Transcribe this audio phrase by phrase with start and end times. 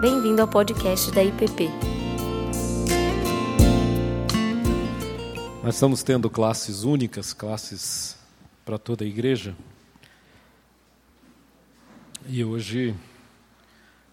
[0.00, 1.68] Bem-vindo ao podcast da IPP.
[5.60, 8.16] Nós estamos tendo classes únicas, classes
[8.64, 9.56] para toda a igreja.
[12.28, 12.94] E hoje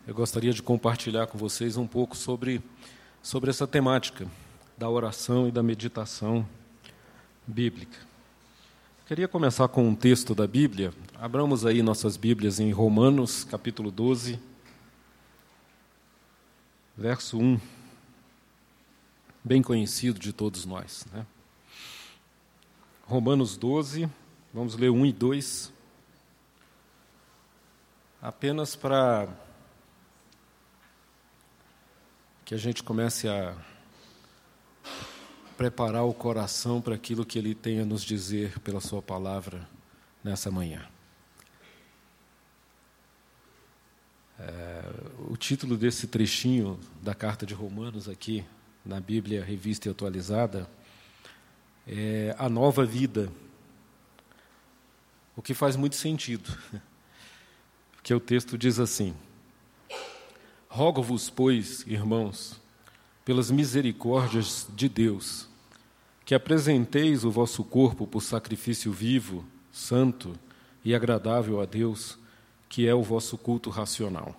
[0.08, 2.64] eu gostaria de compartilhar com vocês um pouco sobre,
[3.22, 4.26] sobre essa temática
[4.76, 6.48] da oração e da meditação
[7.46, 8.00] bíblica.
[9.06, 10.92] Queria começar com um texto da Bíblia.
[11.14, 14.40] Abramos aí nossas Bíblias em Romanos, capítulo 12,
[16.98, 17.60] verso 1.
[19.44, 21.06] Bem conhecido de todos nós.
[21.12, 21.26] Né?
[23.04, 24.10] Romanos 12,
[24.54, 25.74] vamos ler 1 e 2.
[28.22, 29.28] Apenas para
[32.44, 33.56] que a gente comece a
[35.58, 39.68] preparar o coração para aquilo que Ele tem a nos dizer pela Sua palavra
[40.24, 40.95] nessa manhã.
[44.38, 44.84] É,
[45.30, 48.44] o título desse trechinho da carta de Romanos aqui
[48.86, 50.70] na Bíblia Revista e Atualizada
[51.88, 53.32] é, a nova vida.
[55.36, 56.58] O que faz muito sentido.
[57.94, 59.16] Porque o texto diz assim:
[60.68, 62.60] Rogo-vos, pois, irmãos,
[63.24, 65.48] pelas misericórdias de Deus,
[66.26, 70.38] que apresenteis o vosso corpo por sacrifício vivo, santo
[70.84, 72.18] e agradável a Deus,
[72.76, 74.36] que é o vosso culto racional.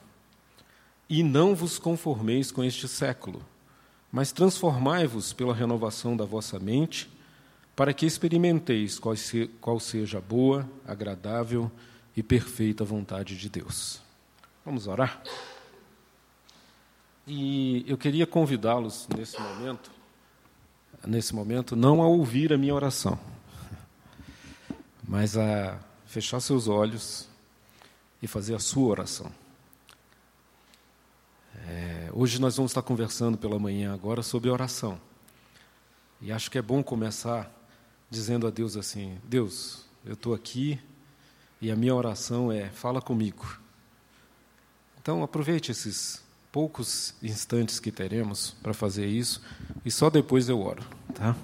[1.08, 3.42] E não vos conformeis com este século,
[4.12, 7.10] mas transformai-vos pela renovação da vossa mente
[7.74, 11.72] para que experimenteis qual, se, qual seja a boa, agradável
[12.14, 14.02] e perfeita vontade de Deus.
[14.66, 15.22] Vamos orar?
[17.26, 19.90] E eu queria convidá-los nesse momento,
[21.06, 23.18] nesse momento, não a ouvir a minha oração,
[25.08, 27.25] mas a fechar seus olhos
[28.22, 29.32] e fazer a sua oração.
[31.68, 35.00] É, hoje nós vamos estar conversando pela manhã agora sobre oração.
[36.20, 37.50] E acho que é bom começar
[38.10, 40.80] dizendo a Deus assim: Deus, eu estou aqui
[41.60, 43.58] e a minha oração é: fala comigo.
[45.00, 49.42] Então, aproveite esses poucos instantes que teremos para fazer isso
[49.84, 50.82] e só depois eu oro,
[51.14, 51.36] tá?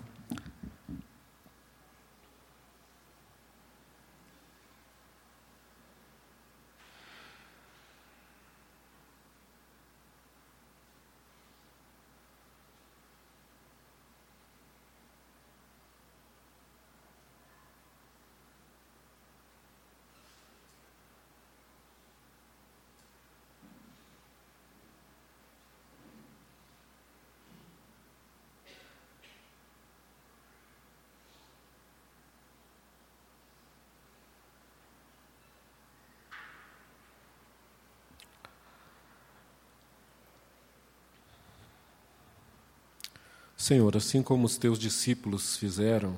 [43.72, 46.14] Senhor, assim como os teus discípulos fizeram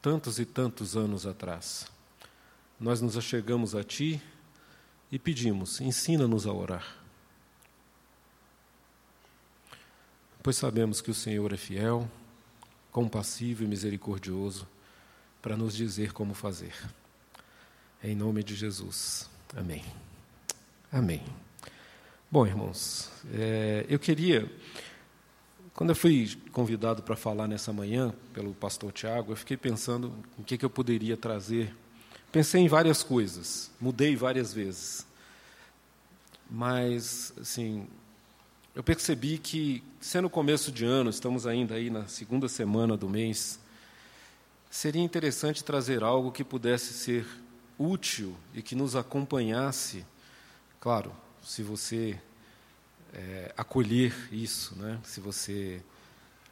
[0.00, 1.88] tantos e tantos anos atrás,
[2.78, 4.22] nós nos achegamos a Ti
[5.10, 6.96] e pedimos: ensina-nos a orar.
[10.44, 12.08] Pois sabemos que o Senhor é fiel,
[12.92, 14.68] compassivo e misericordioso
[15.42, 16.74] para nos dizer como fazer.
[18.00, 19.28] Em nome de Jesus.
[19.56, 19.84] Amém.
[20.92, 21.24] Amém.
[22.30, 24.48] Bom, irmãos, é, eu queria
[25.74, 30.44] quando eu fui convidado para falar nessa manhã pelo pastor Tiago, eu fiquei pensando em
[30.44, 31.74] que, que eu poderia trazer.
[32.30, 35.04] Pensei em várias coisas, mudei várias vezes.
[36.48, 37.88] Mas, assim,
[38.72, 43.58] eu percebi que, sendo começo de ano, estamos ainda aí na segunda semana do mês,
[44.70, 47.26] seria interessante trazer algo que pudesse ser
[47.76, 50.06] útil e que nos acompanhasse.
[50.78, 52.16] Claro, se você
[53.14, 54.98] é, acolher isso, né?
[55.04, 55.80] se você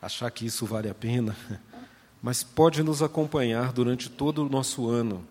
[0.00, 1.36] achar que isso vale a pena,
[2.22, 5.26] mas pode nos acompanhar durante todo o nosso ano,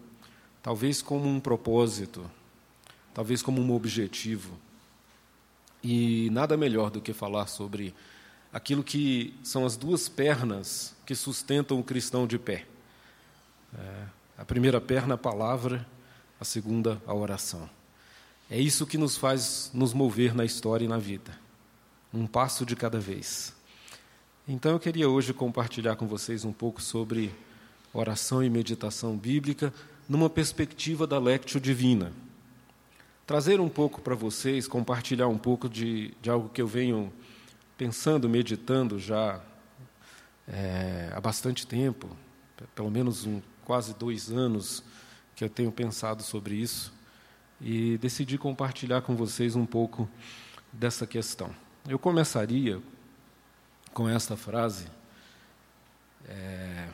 [0.62, 2.30] talvez como um propósito,
[3.13, 4.57] talvez como um objetivo.
[5.81, 7.95] E nada melhor do que falar sobre
[8.54, 12.68] aquilo que são as duas pernas que sustentam o cristão de pé.
[13.74, 14.04] É,
[14.38, 15.88] a primeira perna, a palavra,
[16.39, 17.69] a segunda, a oração.
[18.53, 21.31] É isso que nos faz nos mover na história e na vida,
[22.13, 23.56] um passo de cada vez.
[24.45, 27.33] Então eu queria hoje compartilhar com vocês um pouco sobre
[27.94, 29.74] oração e meditação bíblica
[30.07, 32.12] numa perspectiva da Lectio Divina.
[33.25, 37.09] Trazer um pouco para vocês, compartilhar um pouco de, de algo que eu venho
[37.77, 39.39] pensando, meditando já
[40.45, 42.09] é, há bastante tempo,
[42.75, 44.83] pelo menos um, quase dois anos
[45.38, 47.00] que eu tenho pensado sobre isso
[47.62, 50.10] e decidi compartilhar com vocês um pouco
[50.74, 51.54] dessa questão.
[51.88, 52.81] Eu começaria
[53.94, 54.88] com esta frase.
[56.28, 56.88] É,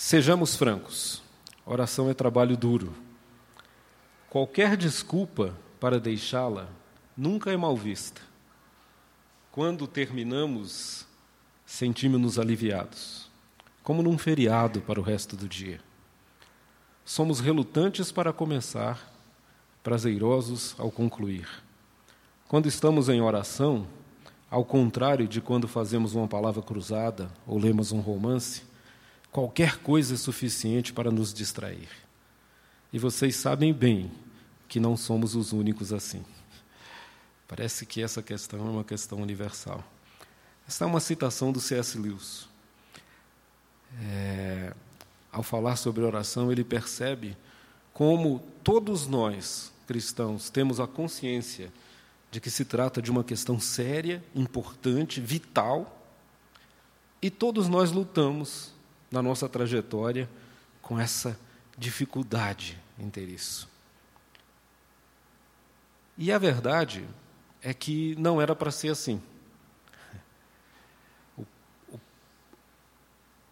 [0.00, 1.20] Sejamos francos,
[1.66, 2.94] oração é trabalho duro.
[4.30, 6.68] Qualquer desculpa para deixá-la
[7.16, 8.20] nunca é mal vista.
[9.50, 11.04] Quando terminamos,
[11.66, 13.28] sentimos-nos aliviados,
[13.82, 15.80] como num feriado para o resto do dia.
[17.08, 19.10] Somos relutantes para começar,
[19.82, 21.48] prazerosos ao concluir.
[22.46, 23.86] Quando estamos em oração,
[24.50, 28.62] ao contrário de quando fazemos uma palavra cruzada ou lemos um romance,
[29.32, 31.88] qualquer coisa é suficiente para nos distrair.
[32.92, 34.12] E vocês sabem bem
[34.68, 36.22] que não somos os únicos assim.
[37.48, 39.82] Parece que essa questão é uma questão universal.
[40.68, 41.96] Esta é uma citação do C.S.
[41.96, 42.46] Lewis.
[43.98, 44.74] É,
[45.38, 47.36] ao falar sobre oração, ele percebe
[47.92, 51.72] como todos nós, cristãos, temos a consciência
[52.28, 56.04] de que se trata de uma questão séria, importante, vital,
[57.22, 58.74] e todos nós lutamos
[59.12, 60.28] na nossa trajetória
[60.82, 61.38] com essa
[61.76, 63.68] dificuldade em ter isso.
[66.16, 67.08] E a verdade
[67.62, 69.22] é que não era para ser assim.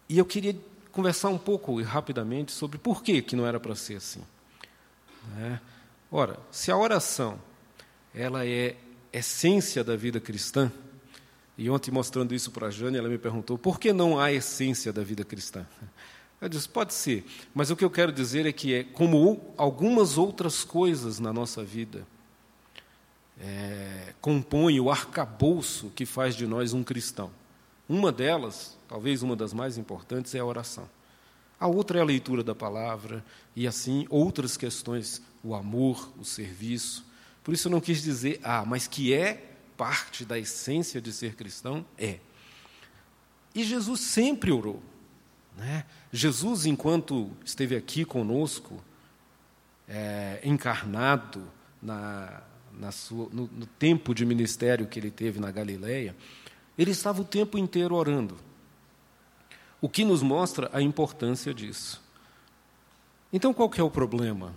[0.09, 0.55] E eu queria
[0.97, 4.23] conversar um pouco e rapidamente sobre por que, que não era para ser assim.
[5.35, 5.61] Né?
[6.11, 7.39] Ora, se a oração
[8.15, 8.75] ela é
[9.13, 10.71] essência da vida cristã,
[11.55, 14.91] e ontem mostrando isso para a Jane, ela me perguntou por que não há essência
[14.91, 15.67] da vida cristã.
[16.41, 17.23] Eu disse, pode ser,
[17.53, 21.63] mas o que eu quero dizer é que é como algumas outras coisas na nossa
[21.63, 22.07] vida
[23.39, 27.29] é, compõe o arcabouço que faz de nós um cristão.
[27.87, 30.89] Uma delas, talvez uma das mais importantes, é a oração.
[31.59, 33.23] A outra é a leitura da palavra,
[33.55, 37.05] e assim outras questões, o amor, o serviço.
[37.43, 41.35] Por isso eu não quis dizer, ah, mas que é parte da essência de ser
[41.35, 42.19] cristão, é.
[43.55, 44.81] E Jesus sempre orou.
[45.55, 45.85] Né?
[46.11, 48.83] Jesus, enquanto esteve aqui conosco,
[49.87, 51.47] é, encarnado
[51.81, 52.43] na,
[52.91, 56.15] sua, no, no tempo de ministério que ele teve na Galileia,
[56.77, 58.37] ele estava o tempo inteiro orando.
[59.81, 62.01] O que nos mostra a importância disso.
[63.31, 64.53] Então, qual que é o problema?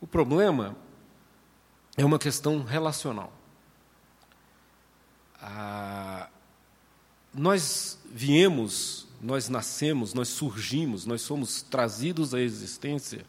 [0.00, 0.76] O problema
[1.96, 3.32] é uma questão relacional.
[5.40, 6.28] Ah,
[7.32, 13.24] nós viemos, nós nascemos, nós surgimos, nós somos trazidos à existência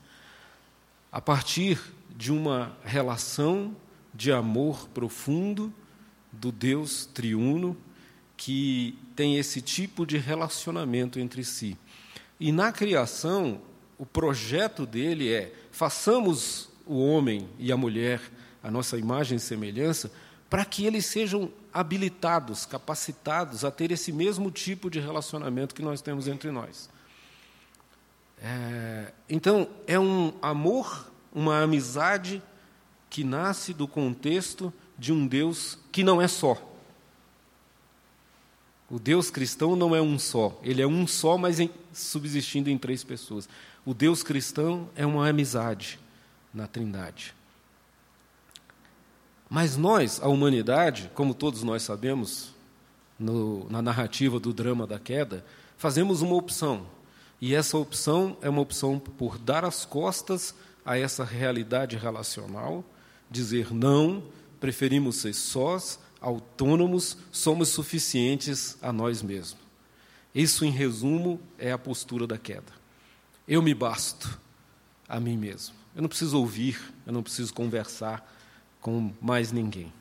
[1.12, 3.76] a partir de uma relação
[4.14, 5.74] de amor profundo
[6.32, 7.76] do Deus triuno
[8.44, 11.78] que tem esse tipo de relacionamento entre si.
[12.40, 13.62] E na criação,
[14.00, 18.20] o projeto dele é: façamos o homem e a mulher
[18.64, 20.12] a nossa imagem e semelhança,
[20.50, 26.02] para que eles sejam habilitados, capacitados a ter esse mesmo tipo de relacionamento que nós
[26.02, 26.90] temos entre nós.
[28.42, 32.42] É, então, é um amor, uma amizade
[33.08, 36.71] que nasce do contexto de um Deus que não é só.
[38.92, 42.78] O Deus cristão não é um só, ele é um só, mas em, subsistindo em
[42.78, 43.48] três pessoas.
[43.86, 45.98] O Deus cristão é uma amizade
[46.54, 47.34] na Trindade.
[49.50, 52.54] Mas nós, a humanidade, como todos nós sabemos,
[53.18, 55.46] no, na narrativa do drama da queda,
[55.78, 56.86] fazemos uma opção.
[57.40, 60.54] E essa opção é uma opção por dar as costas
[60.86, 62.84] a essa realidade relacional
[63.32, 64.22] dizer não,
[64.60, 69.60] preferimos ser sós, autônomos, somos suficientes a nós mesmos.
[70.34, 72.72] Isso, em resumo, é a postura da queda.
[73.48, 74.40] Eu me basto
[75.10, 75.76] a mim mesmo.
[75.96, 78.26] Eu não preciso ouvir, eu não preciso conversar
[78.80, 79.92] com mais ninguém.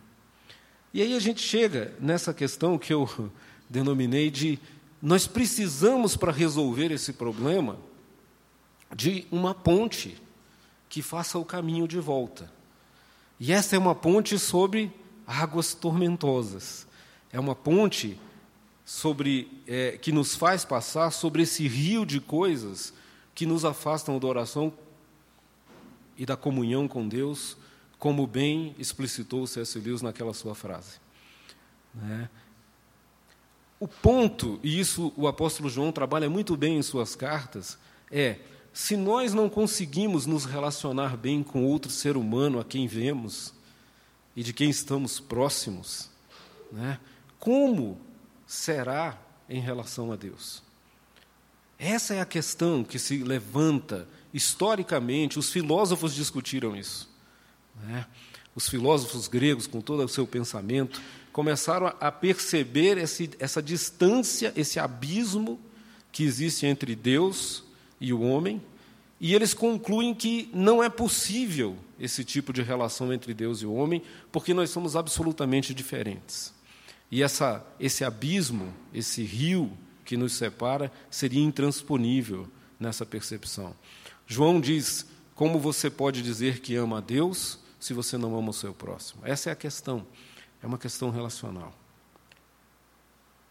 [0.93, 3.09] E aí a gente chega nessa questão que eu
[3.69, 4.59] denominei de
[5.03, 7.79] nós precisamos, para resolver esse problema,
[8.95, 10.21] de uma ponte
[10.91, 12.53] que faça o caminho de volta.
[13.39, 14.93] E essa é uma ponte sobre
[15.31, 16.87] águas tormentosas.
[17.33, 18.19] É uma ponte
[18.85, 22.93] sobre é, que nos faz passar sobre esse rio de coisas
[23.35, 24.73] que nos afastam da oração
[26.19, 27.57] e da comunhão com Deus,
[27.99, 29.79] como bem explicitou C.S.
[29.79, 30.99] Lewis naquela sua frase.
[31.95, 32.29] Né?
[33.79, 37.79] O ponto, e isso o apóstolo João trabalha muito bem em suas cartas,
[38.11, 38.37] é
[38.73, 43.55] se nós não conseguimos nos relacionar bem com outro ser humano a quem vemos
[44.35, 46.11] e de quem estamos próximos,
[46.71, 46.99] né,
[47.39, 48.01] como
[48.47, 49.19] será
[49.49, 50.63] em relação a Deus?
[51.79, 57.09] Essa é a questão que se levanta historicamente, os filósofos discutiram isso.
[57.83, 58.07] Né?
[58.55, 61.01] Os filósofos gregos, com todo o seu pensamento,
[61.33, 65.59] começaram a perceber esse, essa distância, esse abismo
[66.13, 67.65] que existe entre Deus
[68.01, 68.61] e o homem,
[69.21, 73.75] e eles concluem que não é possível esse tipo de relação entre Deus e o
[73.75, 76.55] homem, porque nós somos absolutamente diferentes.
[77.11, 82.49] E essa, esse abismo, esse rio que nos separa, seria intransponível
[82.79, 83.77] nessa percepção.
[84.27, 88.55] João diz: como você pode dizer que ama a Deus se você não ama o
[88.55, 89.21] seu próximo?
[89.25, 90.07] Essa é a questão.
[90.62, 91.75] É uma questão relacional.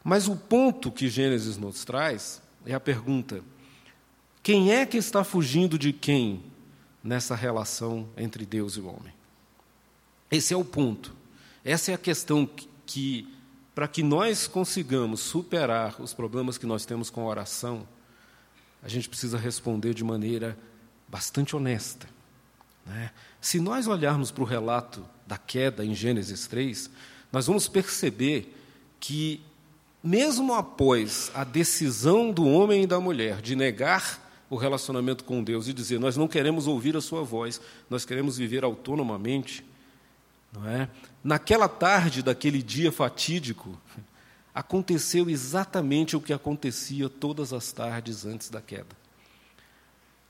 [0.03, 3.43] Mas o ponto que Gênesis nos traz é a pergunta:
[4.41, 6.43] quem é que está fugindo de quem
[7.03, 9.13] nessa relação entre Deus e o homem?
[10.31, 11.15] Esse é o ponto.
[11.63, 13.27] Essa é a questão que, que
[13.75, 17.87] para que nós consigamos superar os problemas que nós temos com a oração,
[18.83, 20.57] a gente precisa responder de maneira
[21.07, 22.07] bastante honesta.
[22.85, 23.11] Né?
[23.41, 26.89] Se nós olharmos para o relato da queda em Gênesis 3,
[27.31, 28.55] nós vamos perceber
[28.99, 29.41] que,
[30.03, 35.67] mesmo após a decisão do homem e da mulher de negar o relacionamento com Deus
[35.67, 39.65] e dizer: Nós não queremos ouvir a Sua voz, nós queremos viver autonomamente,
[40.51, 40.89] não é?
[41.23, 43.77] Naquela tarde daquele dia fatídico,
[44.53, 48.97] aconteceu exatamente o que acontecia todas as tardes antes da queda.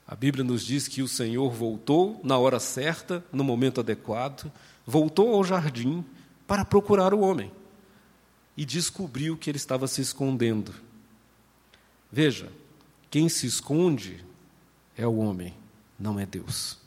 [0.08, 4.52] A Bíblia nos diz que o Senhor voltou na hora certa, no momento adequado,
[4.86, 6.04] voltou ao jardim
[6.48, 7.52] para procurar o homem
[8.58, 10.74] e descobriu que ele estava se escondendo.
[12.12, 12.52] Veja,
[13.10, 14.24] quem se esconde
[14.98, 15.54] é o homem,
[16.00, 16.78] não é Deus.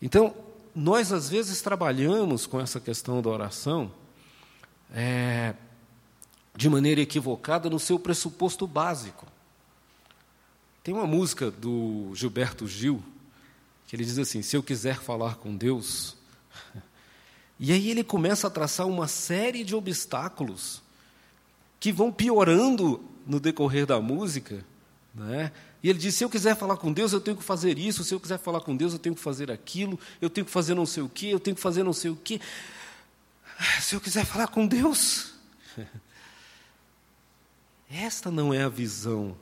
[0.00, 0.34] Então,
[0.74, 3.92] nós às vezes trabalhamos com essa questão da oração
[4.92, 5.54] é,
[6.56, 9.26] de maneira equivocada no seu pressuposto básico.
[10.82, 13.02] Tem uma música do Gilberto Gil
[13.86, 16.16] que ele diz assim: Se eu quiser falar com Deus.
[17.60, 20.82] E aí ele começa a traçar uma série de obstáculos
[21.78, 24.64] que vão piorando no decorrer da música.
[25.14, 25.52] Né?
[25.82, 28.14] E ele diz: se eu quiser falar com Deus, eu tenho que fazer isso, se
[28.14, 30.86] eu quiser falar com Deus, eu tenho que fazer aquilo, eu tenho que fazer não
[30.86, 32.40] sei o quê, eu tenho que fazer não sei o quê.
[33.80, 35.32] Se eu quiser falar com Deus.
[37.90, 39.36] Esta não é a visão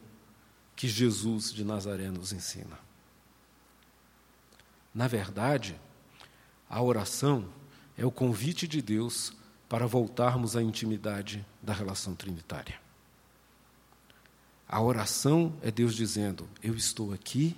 [0.74, 2.76] que Jesus de Nazaré nos ensina.
[4.92, 5.80] Na verdade,
[6.68, 7.48] a oração
[7.96, 9.32] é o convite de Deus
[9.68, 12.80] para voltarmos à intimidade da relação trinitária.
[14.72, 17.56] A oração é Deus dizendo: Eu estou aqui,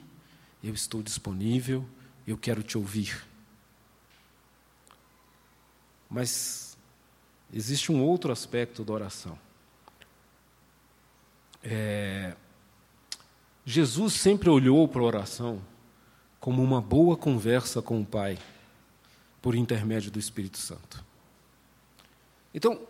[0.64, 1.84] eu estou disponível,
[2.26, 3.22] eu quero te ouvir.
[6.08, 6.74] Mas
[7.52, 9.38] existe um outro aspecto da oração.
[11.62, 12.34] É,
[13.66, 15.62] Jesus sempre olhou para a oração
[16.40, 18.38] como uma boa conversa com o Pai,
[19.42, 21.04] por intermédio do Espírito Santo.
[22.54, 22.80] Então,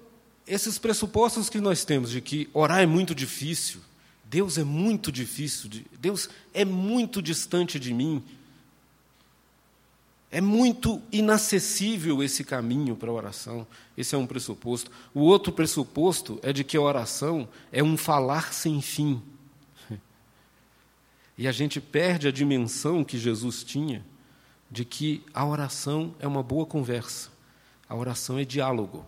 [0.46, 3.80] esses pressupostos que nós temos de que orar é muito difícil,
[4.32, 8.24] Deus é muito difícil, de, Deus é muito distante de mim.
[10.30, 13.66] É muito inacessível esse caminho para a oração.
[13.94, 14.90] Esse é um pressuposto.
[15.12, 19.22] O outro pressuposto é de que a oração é um falar sem fim.
[21.36, 24.04] E a gente perde a dimensão que Jesus tinha
[24.70, 27.30] de que a oração é uma boa conversa.
[27.86, 29.04] A oração é diálogo.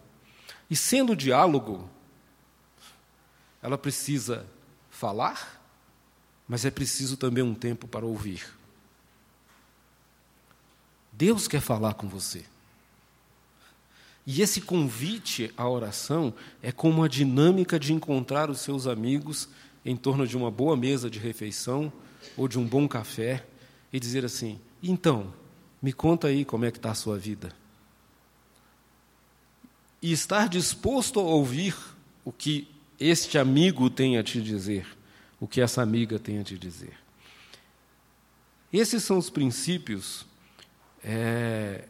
[0.69, 1.89] E sendo diálogo,
[3.63, 4.47] ela precisa
[4.95, 5.61] falar,
[6.49, 8.47] mas é preciso também um tempo para ouvir.
[11.13, 12.45] Deus quer falar com você.
[14.27, 16.33] E esse convite à oração
[16.63, 19.49] é como a dinâmica de encontrar os seus amigos
[19.85, 21.93] em torno de uma boa mesa de refeição
[22.37, 23.45] ou de um bom café
[23.93, 25.33] e dizer assim: então,
[25.83, 27.53] me conta aí como é que está a sua vida.
[30.01, 31.77] E estar disposto a ouvir
[32.25, 34.87] o que este amigo tem a te dizer,
[35.41, 36.95] o que essa amiga tem a te dizer.
[38.73, 40.27] Esses são os princípios
[41.03, 41.85] é,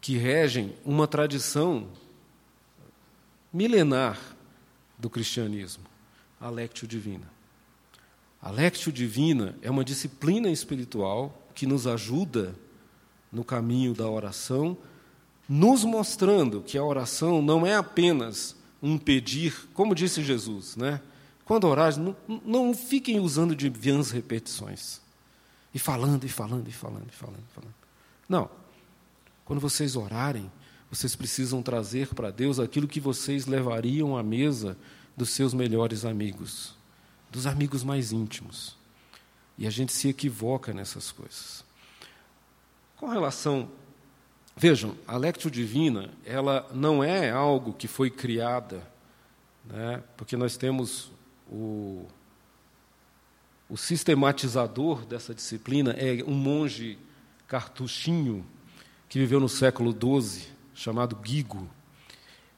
[0.00, 1.88] que regem uma tradição
[3.52, 4.18] milenar
[4.98, 5.84] do cristianismo,
[6.40, 7.30] a Lectio Divina.
[8.40, 12.54] A Lectio Divina é uma disciplina espiritual que nos ajuda
[13.30, 14.76] no caminho da oração,
[15.48, 21.00] nos mostrando que a oração não é apenas um pedir, como disse Jesus, né?
[21.44, 25.00] Quando orar, não, não fiquem usando de vãs repetições.
[25.74, 27.74] E falando, e falando, e falando, e falando, e falando.
[28.28, 28.50] Não.
[29.44, 30.50] Quando vocês orarem,
[30.90, 34.76] vocês precisam trazer para Deus aquilo que vocês levariam à mesa
[35.16, 36.74] dos seus melhores amigos,
[37.30, 38.76] dos amigos mais íntimos.
[39.58, 41.64] E a gente se equivoca nessas coisas.
[42.96, 43.70] Com relação.
[44.62, 48.86] Vejam, a Lectio Divina, ela não é algo que foi criada,
[49.64, 51.10] né, porque nós temos
[51.50, 52.04] o,
[53.70, 56.98] o sistematizador dessa disciplina, é um monge
[57.48, 58.44] cartuchinho
[59.08, 61.66] que viveu no século XII, chamado Guigo.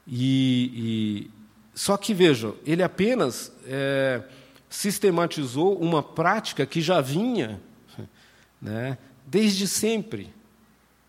[0.05, 1.31] E, e
[1.73, 4.21] só que vejam, ele apenas é,
[4.69, 7.61] sistematizou uma prática que já vinha
[8.61, 10.29] né, desde sempre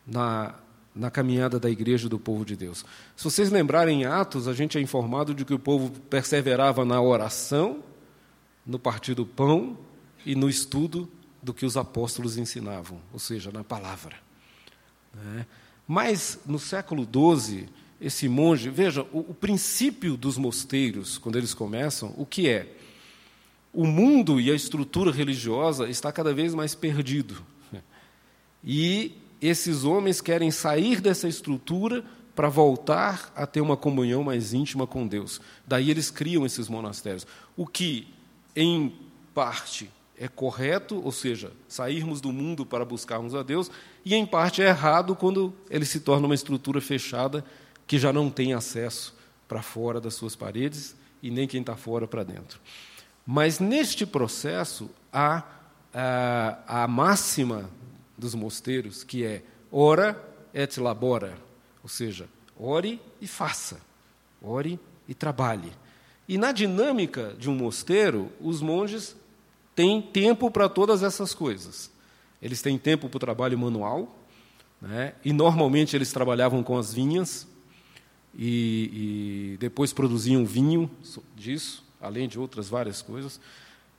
[0.06, 0.54] na,
[0.94, 2.84] na caminhada da igreja do povo de Deus.
[3.16, 7.00] Se vocês lembrarem em Atos, a gente é informado de que o povo perseverava na
[7.00, 7.82] oração,
[8.64, 9.76] no partir do pão
[10.24, 11.10] e no estudo
[11.42, 14.16] do que os apóstolos ensinavam, ou seja, na palavra.
[15.12, 15.46] Né?
[15.86, 17.68] Mas no século XII,
[18.00, 22.72] esse monge, veja, o, o princípio dos mosteiros, quando eles começam, o que é?
[23.72, 27.42] O mundo e a estrutura religiosa está cada vez mais perdido.
[28.62, 34.86] E esses homens querem sair dessa estrutura para voltar a ter uma comunhão mais íntima
[34.86, 35.40] com Deus.
[35.66, 37.26] Daí eles criam esses monastérios.
[37.56, 38.08] O que,
[38.56, 38.94] em
[39.32, 43.70] parte, é correto, ou seja, sairmos do mundo para buscarmos a Deus,
[44.04, 47.44] e em parte é errado quando ele se torna uma estrutura fechada
[47.86, 49.14] que já não tem acesso
[49.46, 52.60] para fora das suas paredes e nem quem está fora para dentro.
[53.26, 55.42] Mas neste processo há
[55.92, 57.70] a, a máxima
[58.24, 60.18] dos mosteiros que é ora
[60.54, 61.36] et labora,
[61.82, 62.26] ou seja,
[62.58, 63.80] ore e faça,
[64.40, 65.70] ore e trabalhe.
[66.26, 69.14] E na dinâmica de um mosteiro, os monges
[69.74, 71.90] têm tempo para todas essas coisas.
[72.40, 74.18] Eles têm tempo para o trabalho manual,
[74.80, 75.14] né?
[75.22, 77.46] e normalmente eles trabalhavam com as vinhas,
[78.36, 80.90] e, e depois produziam vinho
[81.36, 83.38] disso, além de outras várias coisas.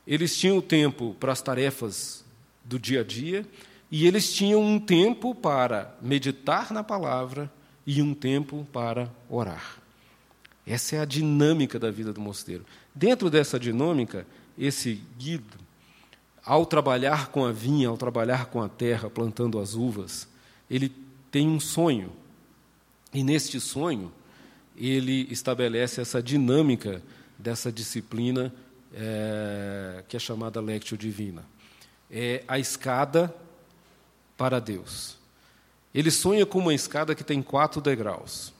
[0.05, 2.25] Eles tinham tempo para as tarefas
[2.63, 3.45] do dia a dia,
[3.91, 7.51] e eles tinham um tempo para meditar na palavra
[7.85, 9.77] e um tempo para orar.
[10.65, 12.65] Essa é a dinâmica da vida do mosteiro.
[12.93, 14.25] Dentro dessa dinâmica,
[14.57, 15.57] esse Guido,
[16.43, 20.27] ao trabalhar com a vinha, ao trabalhar com a terra, plantando as uvas,
[20.69, 20.91] ele
[21.29, 22.11] tem um sonho.
[23.13, 24.11] E neste sonho,
[24.75, 27.01] ele estabelece essa dinâmica
[27.37, 28.53] dessa disciplina
[28.93, 31.43] é, que é chamada Lectio Divina.
[32.09, 33.33] É a escada
[34.37, 35.17] para Deus.
[35.93, 38.53] Ele sonha com uma escada que tem quatro degraus.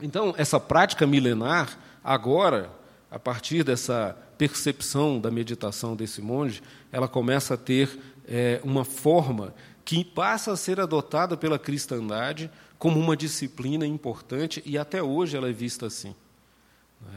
[0.00, 2.70] Então, essa prática milenar, agora,
[3.10, 9.54] a partir dessa percepção da meditação desse monge, ela começa a ter é, uma forma
[9.84, 15.48] que passa a ser adotada pela cristandade como uma disciplina importante e até hoje ela
[15.48, 16.14] é vista assim.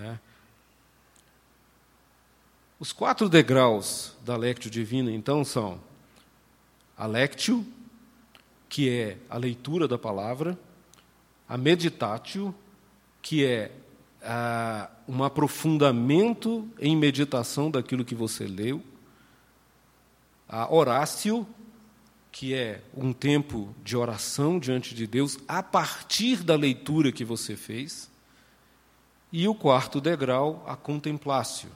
[0.04, 0.18] É?
[2.80, 5.80] Os quatro degraus da Lectio Divina, então, são
[6.98, 7.66] a Lectio,
[8.70, 10.58] que é a leitura da palavra,
[11.48, 12.54] a Meditatio,
[13.22, 13.72] que é
[15.08, 18.82] um aprofundamento em meditação daquilo que você leu,
[20.50, 21.48] a Horácio,
[22.32, 27.56] que é um tempo de oração diante de Deus a partir da leitura que você
[27.56, 28.10] fez,
[29.32, 31.70] e o quarto degrau, a contemplácio,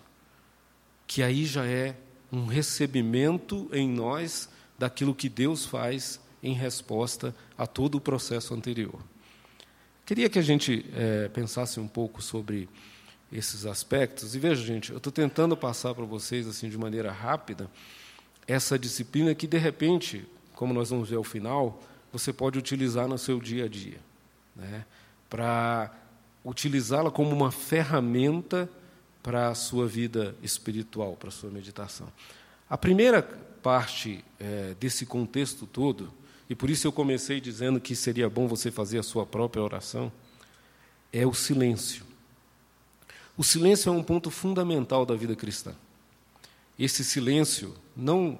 [1.06, 1.96] que aí já é
[2.32, 9.00] um recebimento em nós daquilo que Deus faz em resposta a todo o processo anterior.
[10.06, 12.68] Queria que a gente é, pensasse um pouco sobre
[13.32, 14.34] esses aspectos.
[14.34, 17.70] E veja, gente, eu estou tentando passar para vocês assim de maneira rápida
[18.48, 20.26] essa disciplina que de repente
[20.60, 23.98] como nós vamos ver ao final, você pode utilizar no seu dia a dia,
[24.54, 24.84] né?
[25.30, 25.89] para
[26.44, 28.70] utilizá-la como uma ferramenta
[29.24, 32.12] para a sua vida espiritual, para a sua meditação.
[32.70, 33.22] A primeira
[33.62, 36.12] parte é, desse contexto todo,
[36.50, 40.12] e por isso eu comecei dizendo que seria bom você fazer a sua própria oração,
[41.13, 42.04] é o silêncio.
[43.38, 45.74] O silêncio é um ponto fundamental da vida cristã.
[46.78, 48.38] Esse silêncio, não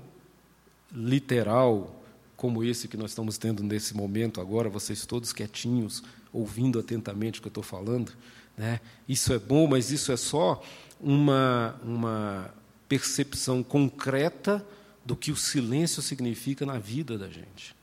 [0.92, 2.04] literal,
[2.36, 7.42] como esse que nós estamos tendo nesse momento agora, vocês todos quietinhos, ouvindo atentamente o
[7.42, 8.12] que eu estou falando.
[8.58, 8.80] Né?
[9.08, 10.64] Isso é bom, mas isso é só
[11.00, 12.54] uma, uma
[12.88, 14.66] percepção concreta
[15.10, 17.76] do que o silêncio significa na vida da gente.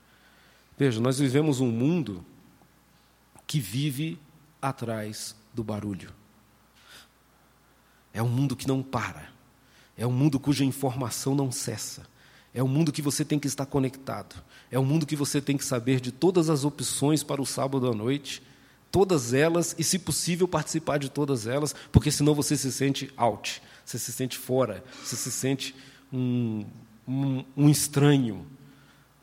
[0.77, 2.25] Veja, nós vivemos um mundo
[3.45, 4.17] que vive
[4.61, 6.09] atrás do barulho.
[8.13, 9.27] É um mundo que não para.
[9.97, 12.07] É um mundo cuja informação não cessa.
[12.53, 14.41] É um mundo que você tem que estar conectado.
[14.71, 17.91] É um mundo que você tem que saber de todas as opções para o sábado
[17.91, 18.41] à noite,
[18.89, 23.61] todas elas, e, se possível, participar de todas elas, porque senão você se sente out,
[23.83, 25.75] você se sente fora, você se sente
[26.11, 26.65] um,
[27.07, 28.45] um, um estranho.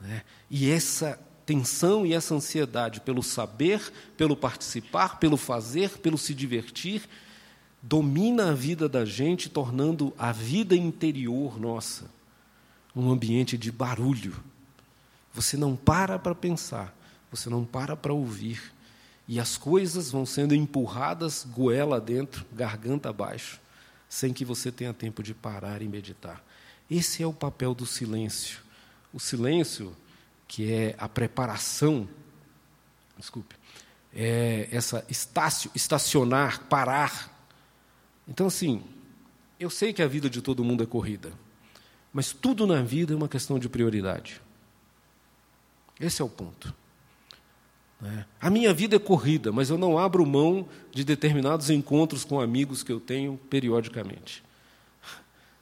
[0.00, 0.22] Né?
[0.50, 7.02] E essa tensão e essa ansiedade pelo saber, pelo participar, pelo fazer, pelo se divertir,
[7.82, 12.14] domina a vida da gente, tornando a vida interior nossa
[12.94, 14.34] um ambiente de barulho.
[15.32, 16.96] Você não para para pensar,
[17.30, 18.72] você não para para ouvir,
[19.26, 23.58] e as coisas vão sendo empurradas goela dentro, garganta abaixo,
[24.08, 26.44] sem que você tenha tempo de parar e meditar.
[26.90, 28.60] Esse é o papel do silêncio.
[29.12, 29.96] O silêncio,
[30.46, 32.08] que é a preparação,
[33.16, 33.54] desculpe,
[34.14, 37.30] é essa estácio, estacionar, parar.
[38.28, 38.82] Então, assim,
[39.58, 41.32] eu sei que a vida de todo mundo é corrida,
[42.12, 44.40] mas tudo na vida é uma questão de prioridade.
[45.98, 46.74] Esse é o ponto.
[48.00, 48.26] Né?
[48.40, 52.82] A minha vida é corrida, mas eu não abro mão de determinados encontros com amigos
[52.82, 54.42] que eu tenho periodicamente.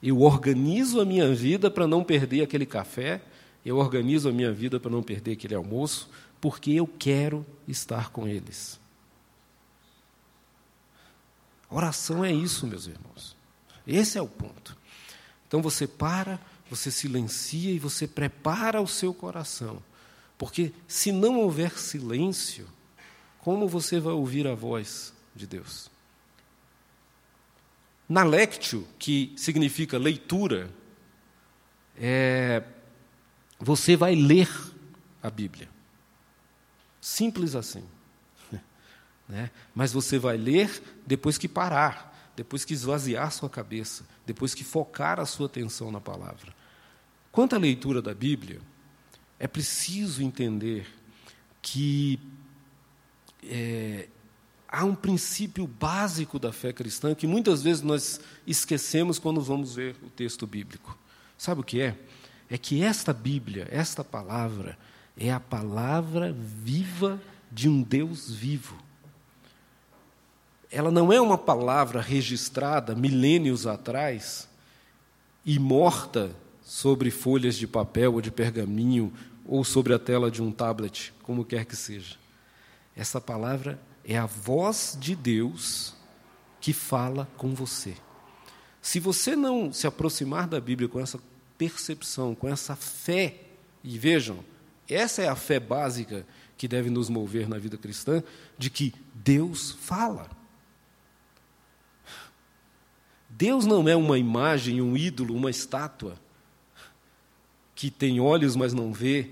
[0.03, 3.23] Eu organizo a minha vida para não perder aquele café,
[3.65, 6.11] eu organizo a minha vida para não perder aquele almoço,
[6.41, 8.81] porque eu quero estar com eles.
[11.71, 13.37] Oração é isso, meus irmãos.
[13.87, 14.77] Esse é o ponto.
[15.47, 19.83] Então você para, você silencia e você prepara o seu coração.
[20.37, 22.67] Porque se não houver silêncio,
[23.39, 25.92] como você vai ouvir a voz de Deus?
[28.13, 30.71] Na lectio, que significa leitura,
[31.97, 32.63] é,
[33.59, 34.51] você vai ler
[35.23, 35.67] a Bíblia.
[37.01, 37.83] Simples assim.
[39.27, 39.51] Né?
[39.75, 45.19] Mas você vai ler depois que parar, depois que esvaziar sua cabeça, depois que focar
[45.19, 46.55] a sua atenção na palavra.
[47.31, 48.61] Quanto à leitura da Bíblia,
[49.39, 50.87] é preciso entender
[51.63, 52.21] que
[53.43, 54.09] é,
[54.73, 59.95] há um princípio básico da fé cristã que muitas vezes nós esquecemos quando vamos ver
[60.03, 60.99] o texto bíblico.
[61.37, 61.99] Sabe o que é?
[62.49, 64.79] É que esta Bíblia, esta palavra,
[65.15, 68.79] é a palavra viva de um Deus vivo.
[70.71, 74.49] Ela não é uma palavra registrada milênios atrás
[75.45, 79.13] e morta sobre folhas de papel ou de pergaminho
[79.45, 82.17] ou sobre a tela de um tablet, como quer que seja.
[82.97, 85.95] Essa palavra é a voz de Deus
[86.61, 87.97] que fala com você.
[88.81, 91.21] Se você não se aproximar da Bíblia com essa
[91.57, 93.41] percepção, com essa fé,
[93.85, 94.45] e vejam,
[94.89, 98.23] essa é a fé básica que deve nos mover na vida cristã,
[98.59, 100.31] de que Deus fala.
[103.29, 106.17] Deus não é uma imagem, um ídolo, uma estátua
[107.75, 109.31] que tem olhos, mas não vê,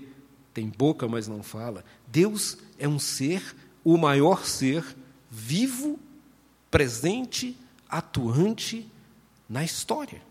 [0.53, 1.85] tem boca, mas não fala.
[2.07, 4.83] Deus é um ser o maior ser
[5.29, 5.99] vivo,
[6.69, 7.57] presente,
[7.89, 8.87] atuante
[9.49, 10.21] na história.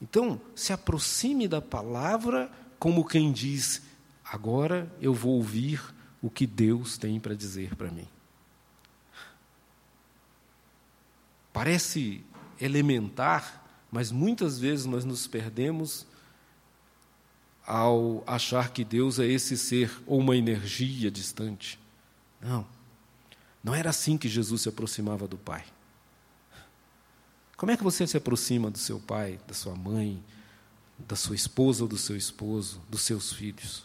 [0.00, 3.82] Então, se aproxime da palavra como quem diz:
[4.24, 5.82] agora eu vou ouvir
[6.22, 8.08] o que Deus tem para dizer para mim.
[11.52, 12.22] Parece
[12.60, 16.06] elementar, mas muitas vezes nós nos perdemos
[17.66, 21.78] ao achar que Deus é esse ser ou uma energia distante.
[22.46, 22.64] Não.
[23.62, 25.64] Não era assim que Jesus se aproximava do Pai.
[27.56, 30.22] Como é que você se aproxima do seu pai, da sua mãe,
[30.98, 33.82] da sua esposa ou do seu esposo, dos seus filhos?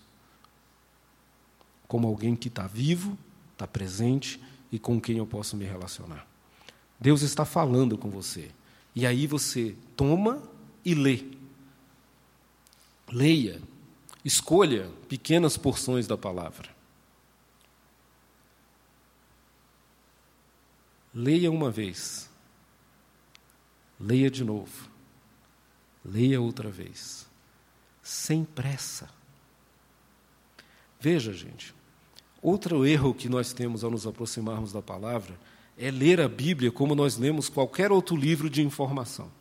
[1.88, 3.18] Como alguém que está vivo,
[3.54, 6.28] está presente e com quem eu posso me relacionar.
[7.00, 8.52] Deus está falando com você.
[8.94, 10.44] E aí você toma
[10.84, 11.24] e lê.
[13.10, 13.62] Leia,
[14.24, 16.81] escolha pequenas porções da palavra.
[21.14, 22.30] Leia uma vez.
[24.00, 24.90] Leia de novo.
[26.04, 27.28] Leia outra vez.
[28.02, 29.10] Sem pressa.
[31.00, 31.74] Veja, gente,
[32.42, 35.38] outro erro que nós temos ao nos aproximarmos da palavra
[35.78, 39.32] é ler a Bíblia como nós lemos qualquer outro livro de informação.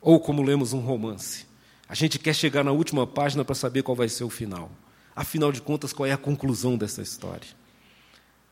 [0.00, 1.46] Ou como lemos um romance.
[1.88, 4.70] A gente quer chegar na última página para saber qual vai ser o final.
[5.16, 7.48] Afinal de contas, qual é a conclusão dessa história?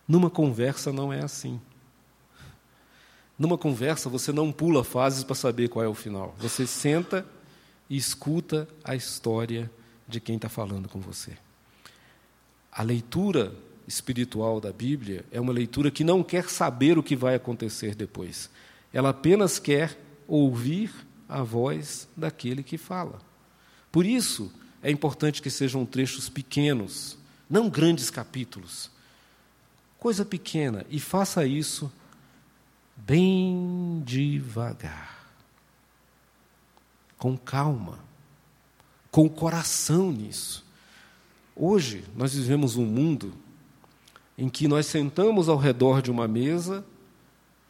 [0.06, 1.60] Numa conversa não é assim.
[3.38, 6.34] Numa conversa você não pula fases para saber qual é o final.
[6.38, 7.26] Você senta
[7.88, 9.70] e escuta a história
[10.08, 11.36] de quem está falando com você.
[12.70, 13.54] A leitura
[13.86, 18.50] espiritual da Bíblia é uma leitura que não quer saber o que vai acontecer depois.
[18.92, 20.92] Ela apenas quer ouvir
[21.28, 23.20] a voz daquele que fala.
[23.90, 28.90] Por isso, é importante que sejam trechos pequenos, não grandes capítulos,
[29.98, 31.90] coisa pequena, e faça isso
[32.96, 35.14] bem devagar.
[37.18, 37.98] com calma,
[39.10, 40.64] com o coração nisso.
[41.54, 43.32] Hoje, nós vivemos um mundo
[44.36, 46.84] em que nós sentamos ao redor de uma mesa,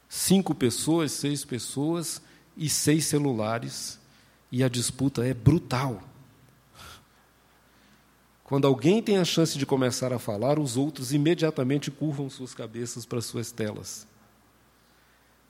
[0.09, 2.21] cinco pessoas, seis pessoas
[2.57, 4.01] e seis celulares,
[4.51, 6.03] e a disputa é brutal.
[8.47, 13.05] Quando alguém tem a chance de começar a falar, os outros imediatamente curvam suas cabeças
[13.05, 14.07] para suas telas.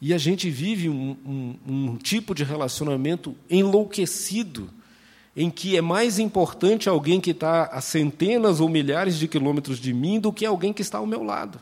[0.01, 4.71] E a gente vive um, um, um, tipo de relacionamento enlouquecido,
[5.37, 9.93] em que é mais importante alguém que está a centenas ou milhares de quilômetros de
[9.93, 11.61] mim do que alguém que está ao meu lado.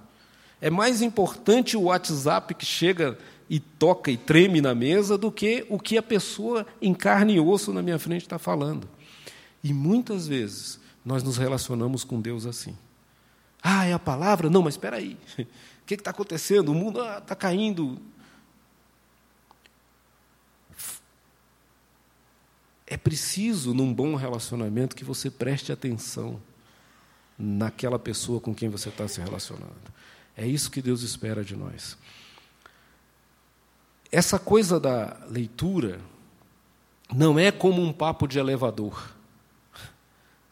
[0.60, 3.18] É mais importante o WhatsApp que chega
[3.50, 7.40] e toca e treme na mesa do que o que a pessoa em carne e
[7.40, 8.88] osso na minha frente está falando.
[9.64, 12.76] E muitas vezes nós nos relacionamos com Deus assim.
[13.62, 14.48] Ah, é a palavra?
[14.50, 15.18] Não, mas espera aí.
[15.38, 16.70] O que está acontecendo?
[16.70, 18.00] O mundo está ah, caindo.
[22.86, 26.40] É preciso, num bom relacionamento, que você preste atenção
[27.38, 29.92] naquela pessoa com quem você está se relacionando.
[30.36, 31.98] É isso que Deus espera de nós.
[34.10, 36.00] Essa coisa da leitura
[37.12, 39.13] não é como um papo de elevador.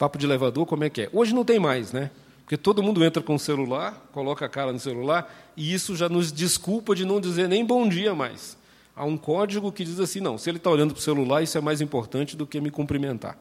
[0.03, 1.11] Papo de elevador, como é que é?
[1.13, 2.11] Hoje não tem mais, né?
[2.41, 6.09] Porque todo mundo entra com o celular, coloca a cara no celular, e isso já
[6.09, 8.59] nos desculpa de não dizer nem bom dia mais.
[8.97, 11.57] Há um código que diz assim: não, se ele está olhando para o celular, isso
[11.57, 13.39] é mais importante do que me cumprimentar.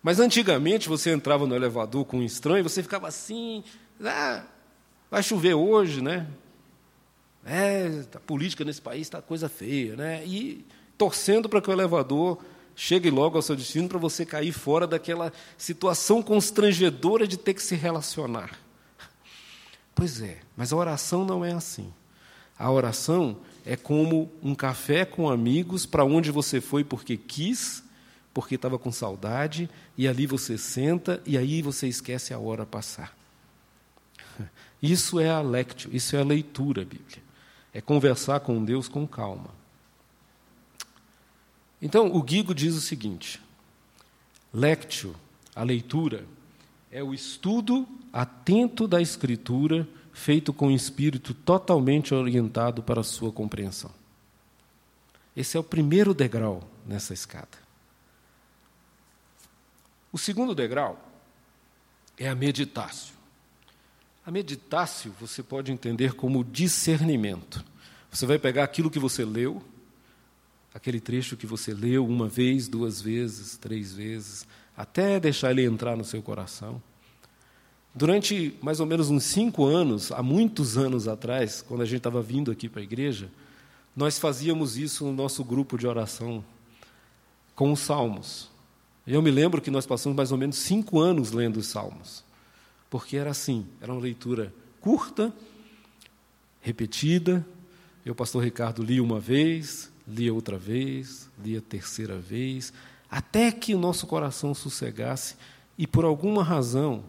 [0.00, 3.64] Mas antigamente você entrava no elevador com um estranho, você ficava assim,
[4.00, 4.44] ah,
[5.10, 6.28] vai chover hoje, né?
[7.44, 10.24] É, a política nesse país está coisa feia, né?
[10.24, 10.64] E
[10.96, 12.38] torcendo para que o elevador
[12.76, 17.62] chegue logo ao seu destino para você cair fora daquela situação constrangedora de ter que
[17.62, 18.58] se relacionar.
[19.94, 21.92] Pois é, mas a oração não é assim.
[22.58, 27.82] A oração é como um café com amigos para onde você foi porque quis,
[28.32, 33.16] porque estava com saudade, e ali você senta e aí você esquece a hora passar.
[34.82, 37.22] Isso é a lectio, isso é a leitura bíblica.
[37.72, 39.48] É conversar com Deus com calma.
[41.84, 43.38] Então, o Guigo diz o seguinte:
[44.52, 45.14] lectio,
[45.54, 46.24] a leitura,
[46.90, 53.30] é o estudo atento da Escritura, feito com o espírito totalmente orientado para a sua
[53.30, 53.90] compreensão.
[55.36, 57.58] Esse é o primeiro degrau nessa escada.
[60.10, 60.98] O segundo degrau
[62.16, 63.12] é a meditácio.
[64.24, 67.62] A meditácio você pode entender como discernimento.
[68.10, 69.62] Você vai pegar aquilo que você leu,
[70.74, 74.44] aquele trecho que você leu uma vez, duas vezes, três vezes,
[74.76, 76.82] até deixar ele entrar no seu coração.
[77.94, 82.20] Durante mais ou menos uns cinco anos, há muitos anos atrás, quando a gente estava
[82.20, 83.30] vindo aqui para a igreja,
[83.94, 86.44] nós fazíamos isso no nosso grupo de oração
[87.54, 88.50] com os salmos.
[89.06, 92.24] Eu me lembro que nós passamos mais ou menos cinco anos lendo os salmos,
[92.90, 95.32] porque era assim, era uma leitura curta,
[96.60, 97.46] repetida.
[98.04, 102.72] Eu, pastor Ricardo, li uma vez, lia outra vez, lia terceira vez,
[103.10, 105.36] até que o nosso coração sossegasse
[105.78, 107.04] e por alguma razão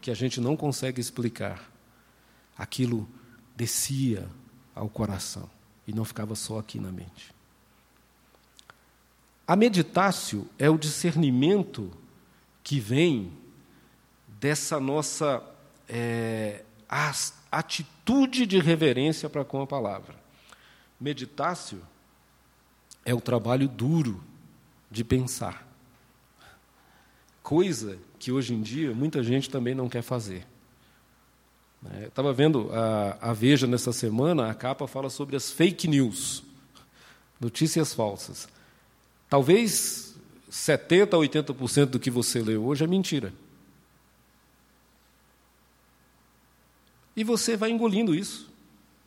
[0.00, 1.70] que a gente não consegue explicar,
[2.56, 3.08] aquilo
[3.56, 4.28] descia
[4.74, 5.48] ao coração
[5.86, 7.32] e não ficava só aqui na mente.
[9.46, 11.90] A meditácio é o discernimento
[12.62, 13.32] que vem
[14.26, 15.42] dessa nossa
[15.88, 16.64] é,
[17.50, 20.14] atitude de reverência para com a palavra.
[20.98, 21.80] Meditácio
[23.04, 24.22] é o trabalho duro
[24.90, 25.66] de pensar.
[27.42, 30.46] Coisa que hoje em dia muita gente também não quer fazer.
[31.92, 36.42] É, Estava vendo a, a Veja nessa semana, a capa fala sobre as fake news,
[37.38, 38.48] notícias falsas.
[39.28, 40.14] Talvez
[40.50, 43.32] 70% a 80% do que você lê hoje é mentira.
[47.16, 48.48] E você vai engolindo isso.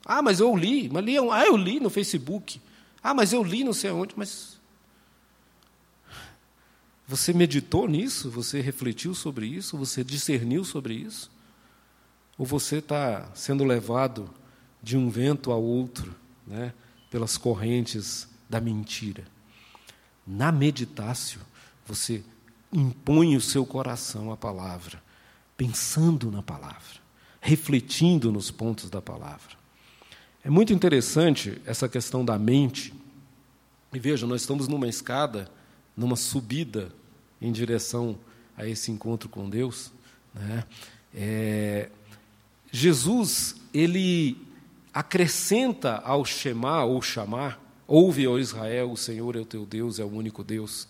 [0.05, 2.61] Ah, mas eu li, mas li, ah, eu li no Facebook.
[3.07, 4.59] Ah, mas eu li não sei aonde, mas.
[7.07, 8.29] Você meditou nisso?
[8.31, 9.77] Você refletiu sobre isso?
[9.77, 11.31] Você discerniu sobre isso?
[12.37, 14.29] Ou você está sendo levado
[14.83, 16.13] de um vento a outro,
[16.45, 16.73] né,
[17.09, 19.23] pelas correntes da mentira?
[20.27, 21.39] Na meditácio,
[21.85, 22.21] você
[22.73, 25.01] impõe o seu coração à palavra,
[25.55, 26.99] pensando na palavra,
[27.39, 29.55] refletindo nos pontos da palavra.
[30.43, 32.93] É muito interessante essa questão da mente.
[33.93, 35.49] E veja, nós estamos numa escada,
[35.95, 36.91] numa subida
[37.41, 38.17] em direção
[38.55, 39.91] a esse encontro com Deus.
[40.33, 40.63] Né?
[41.13, 41.89] É,
[42.71, 44.37] Jesus, ele
[44.93, 50.03] acrescenta ao chamar ou chamar, Ouve, ó Israel, o Senhor é o teu Deus, é
[50.03, 50.87] o único Deus.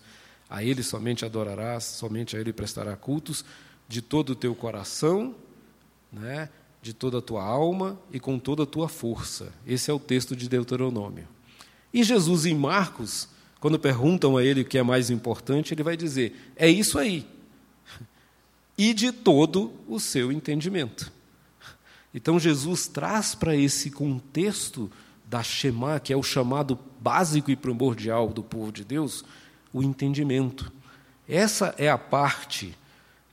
[0.49, 3.45] A Ele somente adorarás, somente a Ele prestará cultos,
[3.87, 5.35] de todo o teu coração,
[6.11, 6.49] né,
[6.81, 9.53] de toda a tua alma e com toda a tua força.
[9.65, 11.27] Esse é o texto de Deuteronômio.
[11.93, 15.97] E Jesus, em Marcos, quando perguntam a ele o que é mais importante, ele vai
[15.97, 17.25] dizer: é isso aí.
[18.79, 21.11] E de todo o seu entendimento.
[22.13, 24.91] Então, Jesus traz para esse contexto
[25.25, 29.25] da Shema, que é o chamado básico e primordial do povo de Deus,
[29.73, 30.71] o entendimento.
[31.27, 32.77] Essa é a parte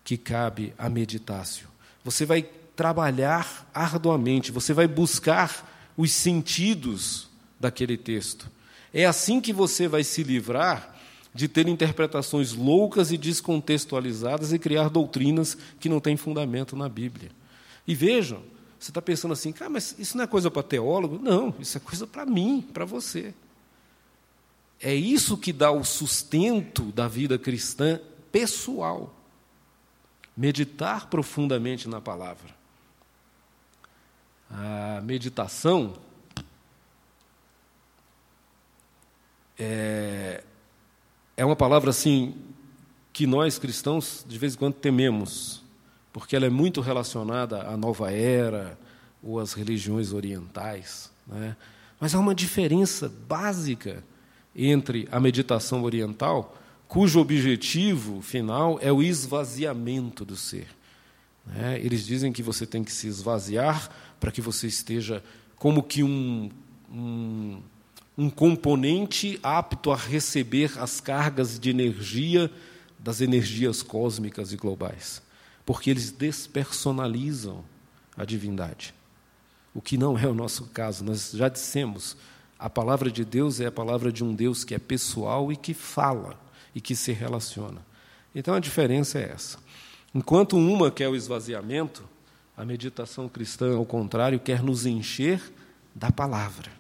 [0.03, 1.69] que cabe à meditácio.
[2.03, 2.43] Você vai
[2.75, 7.29] trabalhar arduamente, você vai buscar os sentidos
[7.65, 8.51] daquele texto.
[8.93, 10.95] É assim que você vai se livrar
[11.35, 17.31] de ter interpretações loucas e descontextualizadas e criar doutrinas que não têm fundamento na Bíblia.
[17.87, 18.43] E vejam,
[18.79, 21.19] você está pensando assim, cara, mas isso não é coisa para teólogo?
[21.19, 23.35] Não, isso é coisa para mim, para você.
[24.79, 27.99] É isso que dá o sustento da vida cristã
[28.31, 29.13] pessoal.
[30.37, 32.55] Meditar profundamente na palavra.
[34.51, 35.95] A meditação
[39.59, 40.43] é,
[41.37, 42.35] é uma palavra assim
[43.13, 45.65] que nós cristãos de vez em quando tememos
[46.15, 48.79] porque ela é muito relacionada à nova era
[49.21, 51.11] ou às religiões orientais.
[51.27, 51.57] Né?
[51.99, 54.05] Mas há uma diferença básica
[54.55, 60.69] entre a meditação oriental, cujo objetivo final é o esvaziamento do ser.
[61.45, 61.81] Né?
[61.83, 63.91] Eles dizem que você tem que se esvaziar
[64.21, 65.21] para que você esteja
[65.57, 66.49] como que um,
[66.93, 67.61] um,
[68.17, 72.51] um componente apto a receber as cargas de energia
[72.99, 75.25] das energias cósmicas e globais
[75.65, 77.65] porque eles despersonalizam
[78.17, 78.95] a divindade.
[79.75, 81.05] O que não é o nosso caso.
[81.05, 82.17] Nós já dissemos,
[82.59, 85.75] a palavra de Deus é a palavra de um Deus que é pessoal e que
[85.75, 86.39] fala
[86.75, 87.85] e que se relaciona.
[88.35, 89.59] Então a diferença é essa.
[90.15, 92.05] Enquanto uma quer o esvaziamento,
[92.57, 95.41] a meditação cristã, ao contrário, quer nos encher
[95.93, 96.71] da palavra.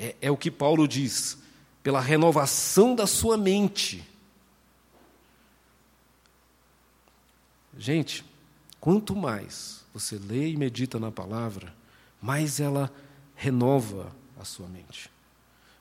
[0.00, 1.36] É, é o que Paulo diz,
[1.82, 4.08] pela renovação da sua mente
[7.80, 8.22] Gente,
[8.78, 11.72] quanto mais você lê e medita na palavra,
[12.20, 12.92] mais ela
[13.34, 15.10] renova a sua mente.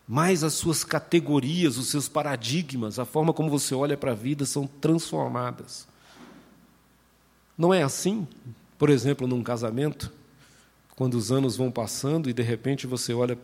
[0.08, 4.46] Mais as suas categorias, os seus paradigmas, a forma como você olha para a vida
[4.46, 5.90] são transformadas.
[7.58, 8.26] Não é assim,
[8.78, 10.10] por exemplo, num casamento,
[10.96, 13.38] quando os anos vão passando e de repente você olha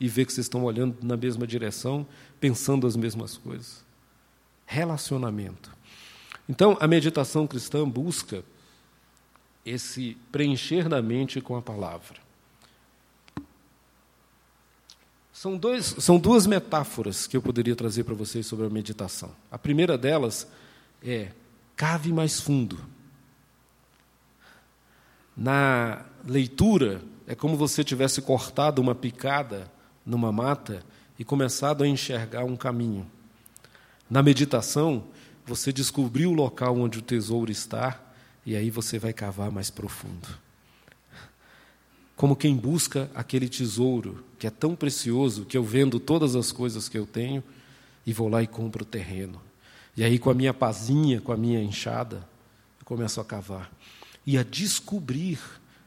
[0.00, 2.06] e vê que vocês estão olhando na mesma direção,
[2.40, 3.84] pensando as mesmas coisas.
[4.64, 5.76] Relacionamento.
[6.48, 8.44] Então, a meditação cristã busca
[9.64, 12.18] esse preencher da mente com a palavra.
[15.32, 19.30] São, dois, são duas metáforas que eu poderia trazer para vocês sobre a meditação.
[19.50, 20.48] A primeira delas
[21.02, 21.32] é
[21.76, 22.78] cave mais fundo.
[25.36, 29.70] Na leitura, é como se tivesse cortado uma picada
[30.08, 30.82] numa mata
[31.18, 33.06] e começado a enxergar um caminho.
[34.08, 35.04] Na meditação,
[35.46, 38.00] você descobriu o local onde o tesouro está
[38.44, 40.26] e aí você vai cavar mais profundo.
[42.16, 46.88] Como quem busca aquele tesouro que é tão precioso que eu vendo todas as coisas
[46.88, 47.44] que eu tenho
[48.06, 49.40] e vou lá e compro o terreno.
[49.94, 52.26] E aí, com a minha pazinha, com a minha enxada,
[52.80, 53.70] eu começo a cavar
[54.26, 55.38] e a descobrir